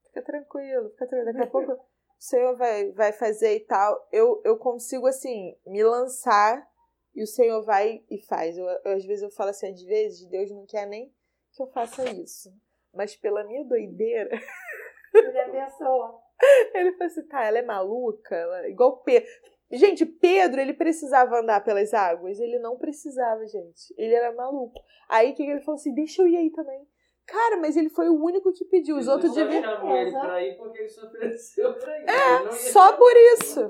[0.06, 1.32] Fica tranquilo, fica tranquilo.
[1.32, 1.78] Daqui a pouco o
[2.18, 4.08] Senhor vai, vai fazer e tal.
[4.10, 6.68] Eu, eu consigo, assim, me lançar
[7.16, 8.56] e o Senhor vai e faz.
[8.56, 11.12] Eu, eu, às vezes eu falo assim, às vezes Deus não quer nem
[11.52, 12.50] que eu faça isso.
[12.94, 14.30] Mas pela minha doideira,
[15.14, 16.18] Ele abençoa.
[16.74, 18.68] ele falou assim, tá, ela é maluca, ela...
[18.68, 19.28] igual Pedro.
[19.70, 22.38] Gente, Pedro, ele precisava andar pelas águas?
[22.38, 23.92] Ele não precisava, gente.
[23.96, 24.80] Ele era maluco.
[25.08, 25.92] Aí o que ele falou assim?
[25.92, 26.86] Deixa eu ir aí também.
[27.26, 28.96] Cara, mas ele foi o único que pediu.
[28.96, 29.90] Os outros deviam.
[29.96, 32.02] ele pra ir porque ele se ofereceu pra ir.
[32.02, 33.60] Ele É, não ia só por isso.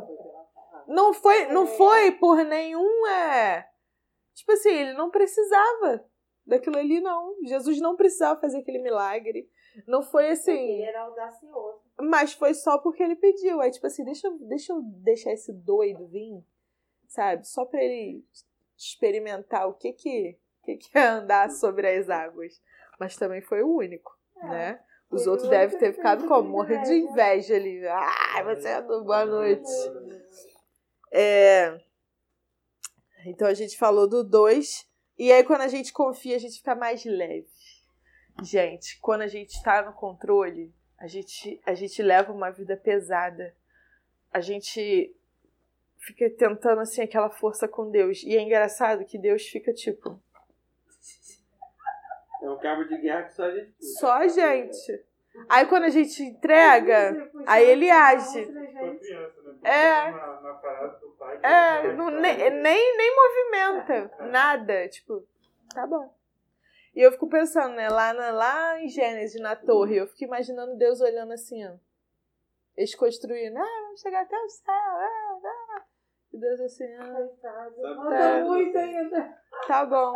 [0.89, 3.07] Não foi, não foi por nenhum.
[3.07, 3.69] É...
[4.35, 6.05] Tipo assim, ele não precisava
[6.47, 7.37] daquilo ali, não.
[7.45, 9.49] Jesus não precisava fazer aquele milagre.
[9.87, 10.53] Não foi assim.
[10.57, 11.81] Ele era audacioso.
[12.01, 13.61] Mas foi só porque ele pediu.
[13.61, 16.45] Aí, tipo assim, deixa, eu- deixa eu deixar esse doido vir,
[17.09, 17.47] sabe?
[17.49, 18.25] Só pra ele
[18.77, 22.61] experimentar o que que, que, que é andar sobre as águas.
[23.01, 24.81] Mas também foi o único, né?
[25.11, 26.49] Os outros outro devem ter ficado como?
[26.49, 27.87] Morrendo de inveja ali.
[27.87, 29.71] Ai, você é do boa noite.
[31.13, 31.81] É...
[33.25, 34.87] Então a gente falou do 2.
[35.19, 37.49] E aí, quando a gente confia, a gente fica mais leve.
[38.43, 43.55] Gente, quando a gente tá no controle, a gente, a gente leva uma vida pesada.
[44.31, 45.15] A gente
[45.99, 48.23] fica tentando, assim, aquela força com Deus.
[48.23, 50.21] E é engraçado que Deus fica tipo.
[52.43, 53.85] É um cabo de guerra que só a gente.
[53.99, 55.05] Só a gente.
[55.49, 58.47] Aí quando a gente entrega, aí ele age.
[58.47, 58.99] Né?
[59.63, 60.11] É.
[60.11, 61.39] Na, na parada do pai.
[61.43, 64.89] É, não, nem, nem, nem movimenta, nada.
[64.89, 65.27] Tipo,
[65.75, 66.15] tá bom.
[66.95, 70.79] E eu fico pensando, né, lá, na, lá em Gênesis, na torre, eu fico imaginando
[70.79, 71.73] Deus olhando assim, ó.
[72.75, 75.85] Eles construindo, ah, vamos chegar até o céu, ah, ah.
[76.33, 77.75] E Deus assim, ah, Coitado.
[78.09, 79.39] Tá- muito ainda.
[79.67, 80.15] tá bom.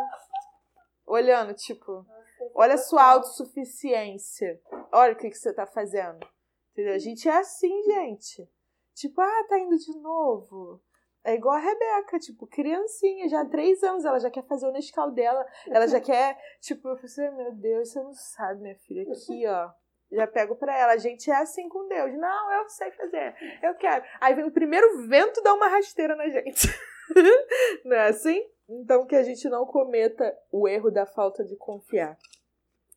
[1.06, 2.06] Olhando, tipo,
[2.54, 4.60] olha a sua autossuficiência.
[4.92, 6.26] Olha o que, que você tá fazendo.
[6.72, 6.94] Entendeu?
[6.94, 8.48] A gente é assim, gente.
[8.94, 10.80] Tipo, ah, tá indo de novo.
[11.22, 14.72] É igual a Rebeca, tipo, criancinha, já há três anos, ela já quer fazer o
[14.72, 18.76] Nescau dela, ela já quer, tipo, eu falei assim, meu Deus, você não sabe, minha
[18.76, 19.70] filha, aqui, ó,
[20.10, 23.74] já pego pra ela, a gente é assim com Deus, não, eu sei fazer, eu
[23.74, 24.02] quero.
[24.18, 26.66] Aí vem o primeiro vento dar uma rasteira na gente,
[27.84, 28.42] não é assim?
[28.72, 32.16] Então que a gente não cometa o erro da falta de confiar.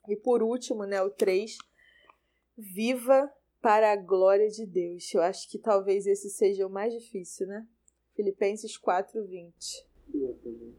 [0.08, 1.58] E por último, né, o 3,
[2.56, 5.12] viva para a glória de Deus.
[5.14, 7.66] Eu acho que talvez esse seja o mais difícil, né?
[8.16, 9.88] Filipenses 4, 20.
[10.14, 10.76] Eu também.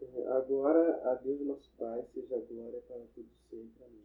[0.00, 3.84] É, Agora, a Deus nosso Pai, seja a glória para todos sempre.
[3.84, 4.04] Amém.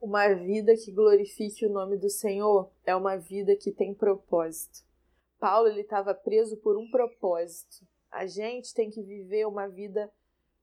[0.00, 4.82] Uma vida que glorifique o nome do Senhor é uma vida que tem propósito.
[5.38, 7.84] Paulo ele estava preso por um propósito.
[8.10, 10.12] A gente tem que viver uma vida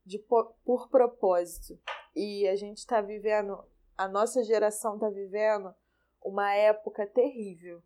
[0.05, 1.79] de, po- por propósito.
[2.15, 3.57] E a gente está vivendo,
[3.97, 5.73] a nossa geração está vivendo
[6.21, 7.81] uma época terrível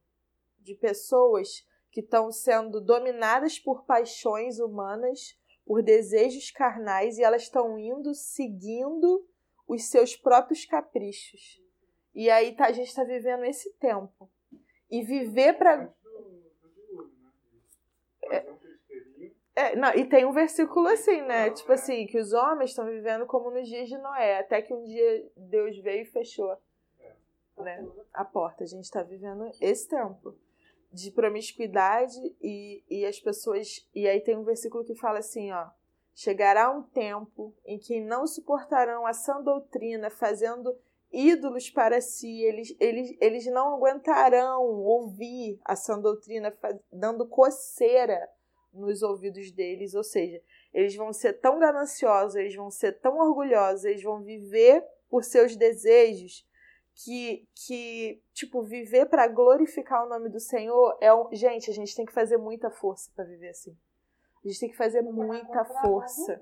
[0.60, 7.78] de pessoas que estão sendo dominadas por paixões humanas, por desejos carnais e elas estão
[7.78, 9.28] indo seguindo
[9.68, 11.62] os seus próprios caprichos.
[12.14, 14.30] E aí tá, a gente está vivendo esse tempo.
[14.90, 16.10] E viver para Antes do,
[16.62, 17.32] do dilúvio, né?
[18.30, 19.36] Fazer um pesqueirinho.
[19.56, 21.50] É, não, e tem um versículo assim, né?
[21.50, 24.84] Tipo assim, que os homens estão vivendo como nos dias de Noé, até que um
[24.84, 26.58] dia Deus veio e fechou
[27.58, 28.64] né, a porta.
[28.64, 30.36] A gente está vivendo esse tempo
[30.92, 33.88] de promiscuidade e, e as pessoas.
[33.94, 35.70] E aí tem um versículo que fala assim, ó.
[36.14, 40.78] Chegará um tempo em que não suportarão a sã doutrina, fazendo
[41.12, 46.54] ídolos para si, eles, eles, eles não aguentarão ouvir a sã doutrina,
[46.92, 48.30] dando coceira
[48.74, 50.42] nos ouvidos deles, ou seja,
[50.74, 55.56] eles vão ser tão gananciosos, eles vão ser tão orgulhosos, eles vão viver por seus
[55.56, 56.46] desejos
[56.96, 61.34] que, que tipo, viver para glorificar o nome do Senhor é um.
[61.34, 63.78] Gente, a gente tem que fazer muita força para viver assim.
[64.44, 66.40] A gente tem que fazer muita força.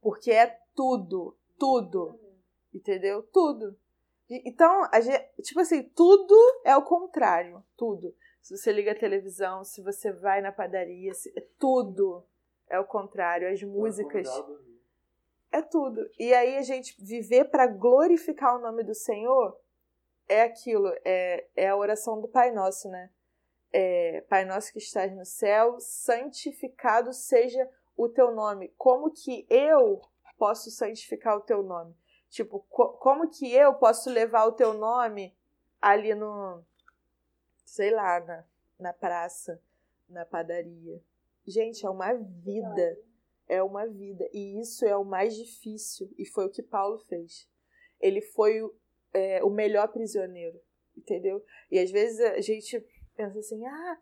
[0.00, 2.18] Porque é tudo, tudo.
[2.72, 3.22] Entendeu?
[3.22, 3.76] Tudo.
[4.28, 7.62] Então, a gente, tipo assim, tudo é o contrário.
[7.76, 8.14] Tudo.
[8.44, 12.22] Se você liga a televisão, se você vai na padaria, se- tudo
[12.68, 13.50] é o contrário.
[13.50, 14.28] As músicas.
[14.28, 14.80] Acordar, dormir.
[15.50, 16.10] É tudo.
[16.18, 19.58] E aí a gente viver para glorificar o nome do Senhor
[20.28, 23.10] é aquilo, é, é a oração do Pai Nosso, né?
[23.72, 28.74] É, Pai Nosso que estás no céu, santificado seja o teu nome.
[28.76, 30.02] Como que eu
[30.36, 31.96] posso santificar o teu nome?
[32.28, 35.34] Tipo, co- como que eu posso levar o teu nome
[35.80, 36.62] ali no,
[37.74, 38.44] sei lá, na,
[38.78, 39.60] na praça,
[40.08, 41.02] na padaria?
[41.46, 42.98] Gente, é uma vida
[43.48, 44.28] é uma vida.
[44.32, 46.10] E isso é o mais difícil.
[46.18, 47.48] E foi o que Paulo fez.
[48.00, 48.74] Ele foi o,
[49.12, 50.60] é, o melhor prisioneiro,
[50.96, 51.44] entendeu?
[51.70, 52.84] E às vezes a gente
[53.16, 53.98] pensa assim, ah,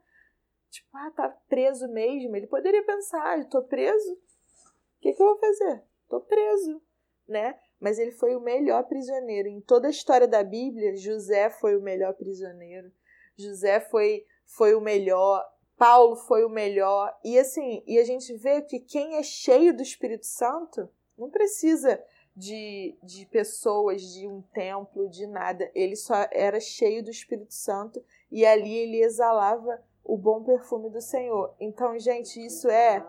[0.70, 2.34] tipo, ah, tá preso mesmo.
[2.36, 4.12] Ele poderia pensar, ah, tô preso?
[4.12, 5.82] O que, que eu vou fazer?
[6.08, 6.82] Tô preso,
[7.28, 7.58] né?
[7.80, 9.48] Mas ele foi o melhor prisioneiro.
[9.48, 12.92] Em toda a história da Bíblia, José foi o melhor prisioneiro.
[13.36, 15.44] José foi, foi o melhor.
[15.76, 17.12] Paulo foi o melhor.
[17.24, 22.02] E assim, e a gente vê que quem é cheio do Espírito Santo não precisa
[22.34, 25.70] de, de pessoas, de um templo, de nada.
[25.74, 31.00] Ele só era cheio do Espírito Santo e ali ele exalava o bom perfume do
[31.00, 31.54] Senhor.
[31.60, 33.06] Então, gente, isso é.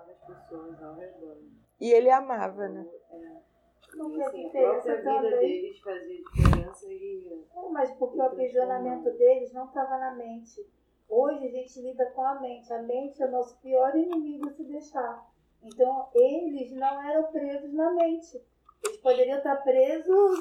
[1.79, 2.85] E ele amava, né?
[3.95, 6.32] Não E, fez assim, a própria vida deles fazia diferença Não,
[7.83, 10.65] mas porque o aprisionamento deles não estava na mente.
[11.09, 12.71] Hoje a gente lida com a mente.
[12.71, 15.29] A mente é o nosso pior inimigo se deixar.
[15.61, 18.41] Então eles não eram presos na mente.
[18.85, 20.39] Eles poderiam estar presos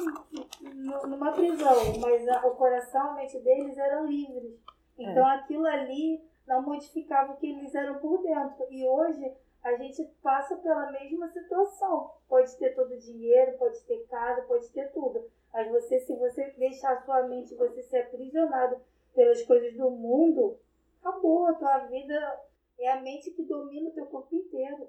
[0.61, 4.57] nu- numa prisão, mas o coração, a mente deles eram livres.
[4.97, 8.65] Então aquilo ali não modificava o que eles eram por dentro.
[8.71, 9.35] E hoje
[9.65, 12.09] a gente passa pela mesma situação.
[12.29, 15.29] Pode ter todo o dinheiro, pode ter casa, pode ter tudo.
[15.53, 18.81] Mas você, se você deixar a sua mente, você ser aprisionado
[19.15, 20.59] pelas coisas do mundo,
[21.01, 21.47] acabou.
[21.47, 22.41] A tua vida
[22.79, 24.89] é a mente que domina o teu corpo inteiro.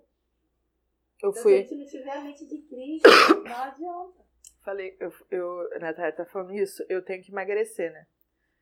[1.21, 1.57] Eu Se a fui.
[1.57, 3.09] gente não tiver a mente de Cristo,
[3.43, 4.23] não adianta.
[4.63, 8.05] Falei, eu, eu, a Natália tá falando isso, eu tenho que emagrecer, né?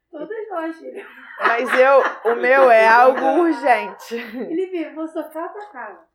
[0.09, 1.05] Todas nós, filho.
[1.39, 4.19] Mas eu, o meu é algo urgente.
[4.31, 6.10] Felipe, vou socar a tua cara.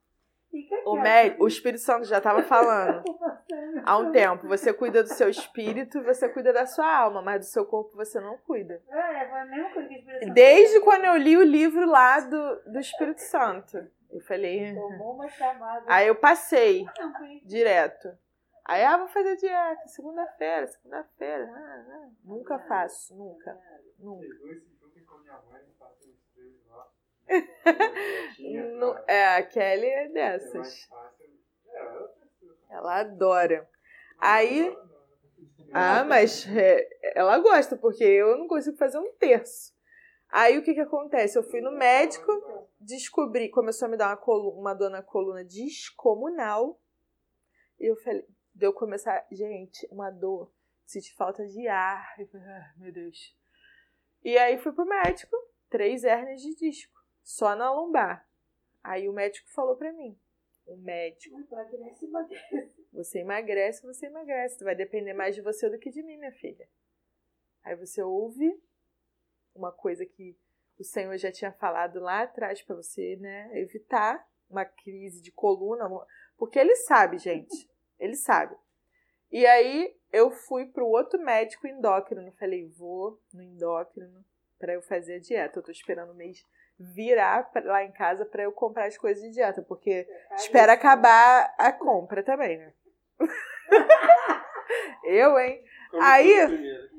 [0.85, 3.03] O, médico, o Espírito Santo já tava falando
[3.85, 4.47] há um tempo.
[4.49, 7.97] Você cuida do seu espírito e você cuida da sua alma, mas do seu corpo
[7.97, 8.83] você não cuida.
[8.89, 11.87] É, foi a mesma coisa que a Espírito Santo Desde quando eu li o livro
[11.87, 13.87] lá do, do Espírito Santo.
[14.11, 14.75] Eu falei.
[14.75, 15.85] Tomou uma chamada.
[15.87, 16.87] Aí eu passei
[17.45, 18.09] direto.
[18.69, 21.49] Aí, ah, vou fazer dieta, segunda-feira, segunda-feira.
[21.55, 22.11] Ah, ah.
[22.25, 23.57] Nunca faço, nunca,
[23.97, 24.27] nunca.
[24.27, 26.89] Os dois se juntem com a minha mãe, fazem os três lá.
[28.95, 30.89] Nu- É, a Kelly é dessas.
[32.71, 33.69] ela adora.
[34.19, 34.77] Aí,
[35.73, 39.75] ah, mas é, ela gosta, porque eu não consigo fazer um terço.
[40.29, 41.39] Aí o que que acontece?
[41.39, 42.33] Eu fui no médico,
[42.81, 46.81] descobri, começou a me dar uma, colu- uma dor na coluna descomunal.
[47.79, 50.53] E eu falei, deu começar, gente, uma dor,
[50.85, 52.15] senti falta de ar.
[52.19, 53.37] Eu falei, ah, meu Deus.
[54.25, 55.37] E aí fui pro médico,
[55.71, 58.26] três hérnias de disco, só na lombar.
[58.87, 60.17] Aí o médico falou pra mim,
[60.65, 61.37] o médico,
[61.97, 62.73] se bater.
[62.93, 64.63] você emagrece, você emagrece.
[64.63, 66.69] Vai depender mais de você do que de mim, minha filha.
[67.65, 68.63] Aí você ouve
[69.57, 70.39] uma coisa que
[70.79, 73.51] o Senhor já tinha falado lá atrás pra você, né?
[73.59, 75.89] Evitar uma crise de coluna,
[76.37, 77.69] porque ele sabe, gente.
[77.99, 78.57] Ele sabe.
[79.33, 82.31] E aí eu fui pro outro médico endócrino.
[82.39, 84.25] Falei, vou no endócrino
[84.61, 85.59] pra eu fazer a dieta.
[85.59, 86.47] Eu tô esperando o mês
[86.79, 90.07] virar lá em casa pra eu comprar as coisas de dieta, porque
[90.37, 92.73] Espera acabar a compra também, né?
[95.05, 95.65] eu, hein?
[95.91, 96.97] Como Aí- primeiro.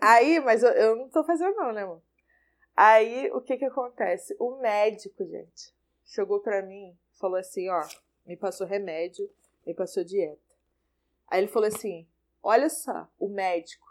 [0.00, 2.02] Aí, mas eu, eu não tô fazendo não, né, amor?
[2.76, 4.36] Aí, o que que acontece?
[4.38, 5.74] O médico, gente,
[6.04, 7.82] chegou pra mim, falou assim, ó,
[8.26, 9.28] me passou remédio,
[9.66, 10.38] me passou dieta.
[11.28, 12.06] Aí ele falou assim,
[12.42, 13.86] olha só, o médico.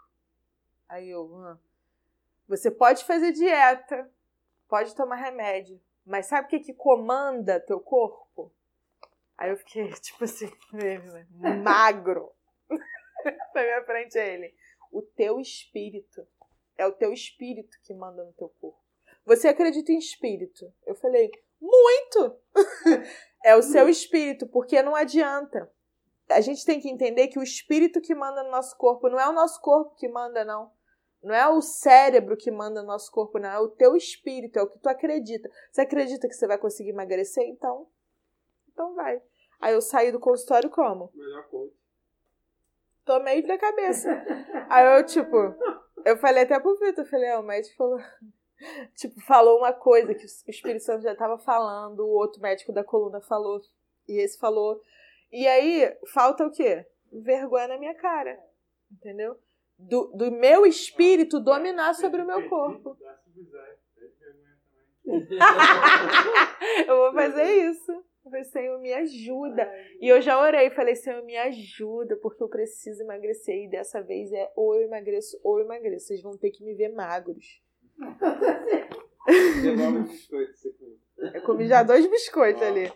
[0.88, 1.58] Aí eu, "Hã?
[2.48, 4.08] você pode fazer dieta,
[4.68, 8.52] pode tomar remédio, mas sabe o que que comanda teu corpo?
[9.36, 10.50] Aí eu fiquei, tipo assim,
[11.62, 12.32] magro.
[13.54, 14.54] Na minha frente ele.
[14.92, 16.26] O teu espírito.
[16.78, 18.78] É o teu espírito que manda no teu corpo.
[19.24, 20.72] Você acredita em espírito?
[20.86, 22.38] Eu falei, muito!
[23.44, 25.70] é o seu espírito, porque não adianta.
[26.30, 29.28] A gente tem que entender que o espírito que manda no nosso corpo não é
[29.28, 30.70] o nosso corpo que manda, não.
[31.22, 33.48] Não é o cérebro que manda no nosso corpo, não.
[33.48, 35.50] É o teu espírito, é o que tu acredita.
[35.70, 37.44] Você acredita que você vai conseguir emagrecer?
[37.48, 37.88] Então,
[38.72, 39.20] então vai.
[39.60, 41.10] Aí eu saí do consultório como?
[41.14, 41.74] Melhor coach.
[43.04, 44.10] Tomei da cabeça.
[44.68, 45.36] Aí eu, tipo,
[46.04, 47.98] eu falei até pro Vitor, eu falei, ó, o médico falou.
[48.96, 52.82] Tipo, falou uma coisa que o Espírito Santo já tava falando, o outro médico da
[52.82, 53.60] coluna falou,
[54.08, 54.80] e esse falou.
[55.30, 56.86] E aí, falta o quê?
[57.12, 58.42] Vergonha na minha cara.
[58.90, 59.38] Entendeu?
[59.78, 62.96] Do, do meu espírito dominar sobre o meu corpo.
[66.86, 67.92] Eu vou fazer isso.
[67.92, 69.70] Eu falei, Senhor, me ajuda.
[70.00, 73.54] E eu já orei, falei, Senhor, me ajuda, porque eu preciso emagrecer.
[73.64, 76.06] E dessa vez é ou eu emagreço ou eu emagreço.
[76.08, 77.62] Vocês vão ter que me ver magros.
[81.34, 82.92] Eu comi já dois biscoitos ali.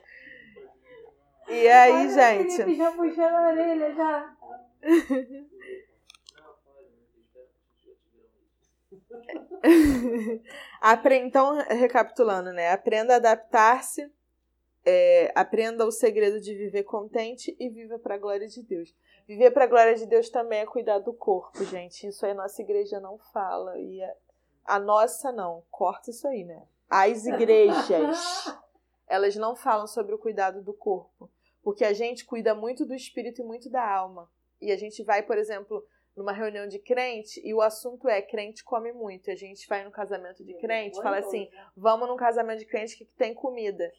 [1.49, 2.74] E aí, gente.
[2.76, 4.37] Já puxando a orelha já.
[4.83, 8.31] Não, pode, mas espera que eu te grão.
[8.99, 9.10] Apre-
[11.23, 12.71] Então, recapitulando, né?
[12.71, 14.11] Aprenda a adaptar-se,
[14.85, 18.95] é, aprenda o segredo de viver contente e viva para a glória de Deus.
[19.27, 22.07] Viver para a glória de Deus também é cuidar do corpo, gente.
[22.07, 23.79] Isso aí a nossa igreja não fala.
[23.79, 24.14] E a,
[24.64, 25.62] a nossa não.
[25.71, 26.62] Corta isso aí, né?
[26.89, 28.53] As igrejas,
[29.07, 31.31] elas não falam sobre o cuidado do corpo.
[31.62, 34.29] Porque a gente cuida muito do espírito e muito da alma.
[34.61, 35.87] E a gente vai, por exemplo,
[36.21, 39.29] numa reunião de crente e o assunto é crente come muito.
[39.29, 42.95] E a gente vai no casamento de crente, fala assim: vamos num casamento de crente
[42.97, 43.91] que tem comida.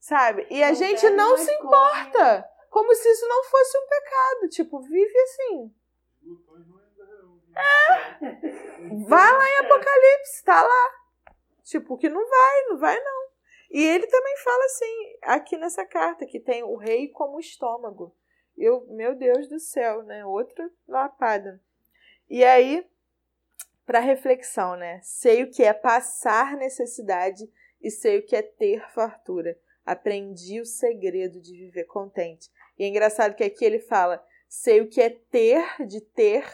[0.00, 0.48] Sabe?
[0.50, 1.68] E a gente bebe, não se come.
[1.68, 2.50] importa.
[2.68, 4.48] Como se isso não fosse um pecado.
[4.48, 5.72] Tipo, vive assim.
[6.22, 6.80] Não ainda.
[9.06, 10.94] Vai lá em Apocalipse, tá lá.
[11.62, 13.30] Tipo, que não vai, não vai não.
[13.70, 18.12] E ele também fala assim, aqui nessa carta, que tem o rei como estômago.
[18.60, 20.22] Eu, meu Deus do céu, né?
[20.22, 21.58] Outra lapada.
[22.28, 22.86] E aí,
[23.86, 25.00] para reflexão, né?
[25.02, 27.50] Sei o que é passar necessidade
[27.80, 29.58] e sei o que é ter fartura.
[29.84, 32.50] Aprendi o segredo de viver contente.
[32.78, 36.44] E é engraçado que aqui ele fala: sei o que é ter, de ter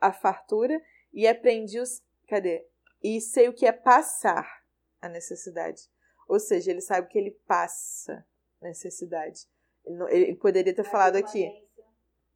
[0.00, 0.82] a fartura,
[1.12, 2.02] e aprendi os.
[2.26, 2.66] Cadê?
[3.00, 4.64] E sei o que é passar
[5.00, 5.88] a necessidade.
[6.26, 8.26] Ou seja, ele sabe que ele passa
[8.60, 9.48] necessidade.
[10.08, 11.50] Ele, poderia ter falado aqui,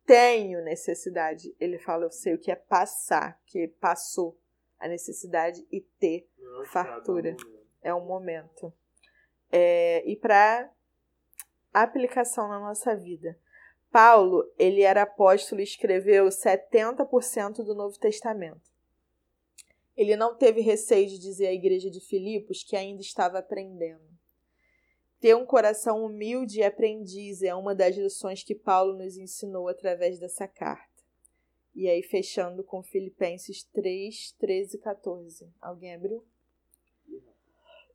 [0.07, 1.55] tenho necessidade.
[1.59, 4.39] Ele fala, eu sei o que é passar, que passou
[4.79, 7.37] a necessidade e ter Não é Fartura.
[7.83, 8.73] é um momento.
[9.51, 10.71] É, e para
[11.73, 13.39] aplicação na nossa vida.
[13.91, 18.73] Paulo, ele era apóstolo e escreveu 70% do Novo Testamento.
[19.97, 24.14] Ele não teve receio de dizer à igreja de Filipos que ainda estava aprendendo.
[25.25, 30.18] Ter um coração humilde e aprendiz é uma das lições que Paulo nos ensinou através
[30.18, 31.03] dessa carta.
[31.75, 35.51] E aí, fechando com Filipenses 3, 13 e 14.
[35.62, 36.22] Alguém abriu?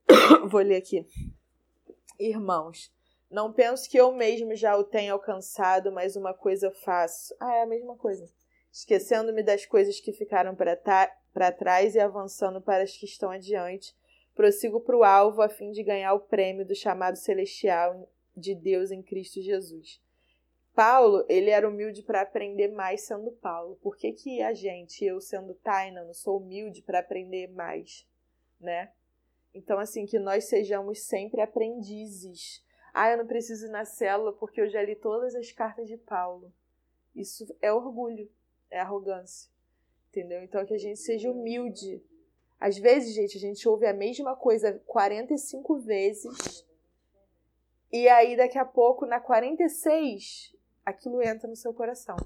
[0.50, 1.06] Vou ler aqui.
[2.20, 2.92] Irmãos,
[3.30, 7.36] não penso que eu mesmo já o tenha alcançado, mas uma coisa faço.
[7.40, 8.28] Ah, é a mesma coisa.
[8.72, 13.96] Esquecendo-me das coisas que ficaram para trás e avançando para as que estão adiante,
[14.40, 18.90] prossigo para o alvo a fim de ganhar o prêmio do chamado celestial de Deus
[18.90, 20.02] em Cristo Jesus.
[20.74, 23.76] Paulo, ele era humilde para aprender mais sendo Paulo.
[23.82, 28.08] Por que, que a gente, eu sendo Taina, não sou humilde para aprender mais,
[28.58, 28.94] né?
[29.54, 32.64] Então, assim, que nós sejamos sempre aprendizes.
[32.94, 35.98] Ah, eu não preciso ir na célula porque eu já li todas as cartas de
[35.98, 36.54] Paulo.
[37.14, 38.32] Isso é orgulho,
[38.72, 39.52] é arrogância.
[40.08, 40.42] Entendeu?
[40.42, 42.02] Então, que a gente seja humilde.
[42.60, 46.66] Às vezes, gente, a gente ouve a mesma coisa 45 vezes.
[47.92, 50.56] E aí, daqui a pouco, na 46,
[50.86, 52.18] aquilo entra no seu coração.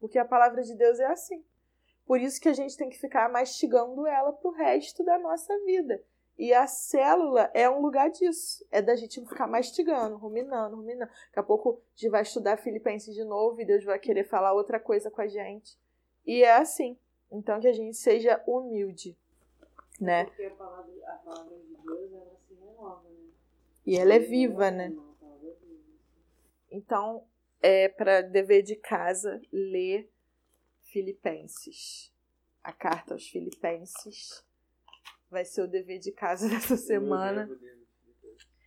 [0.00, 1.44] Porque a palavra de Deus é assim.
[2.06, 6.02] Por isso que a gente tem que ficar mastigando ela pro resto da nossa vida.
[6.38, 8.64] E a célula é um lugar disso.
[8.70, 11.10] É da gente ficar mastigando, ruminando, ruminando.
[11.26, 14.52] Daqui a pouco a gente vai estudar Filipenses de novo e Deus vai querer falar
[14.54, 15.76] outra coisa com a gente.
[16.24, 16.96] E é assim.
[17.30, 19.18] Então que a gente seja humilde,
[20.00, 20.24] né?
[20.24, 23.30] Porque a palavra, a palavra de Deus, ela se renova, né?
[23.86, 24.94] E ela é viva, né?
[25.22, 26.76] É.
[26.76, 27.26] Então,
[27.60, 30.10] é para dever de casa ler
[30.84, 32.12] Filipenses.
[32.62, 34.44] A carta aos Filipenses
[35.30, 37.42] vai ser o dever de casa dessa semana.
[37.42, 37.77] Eu levo dentro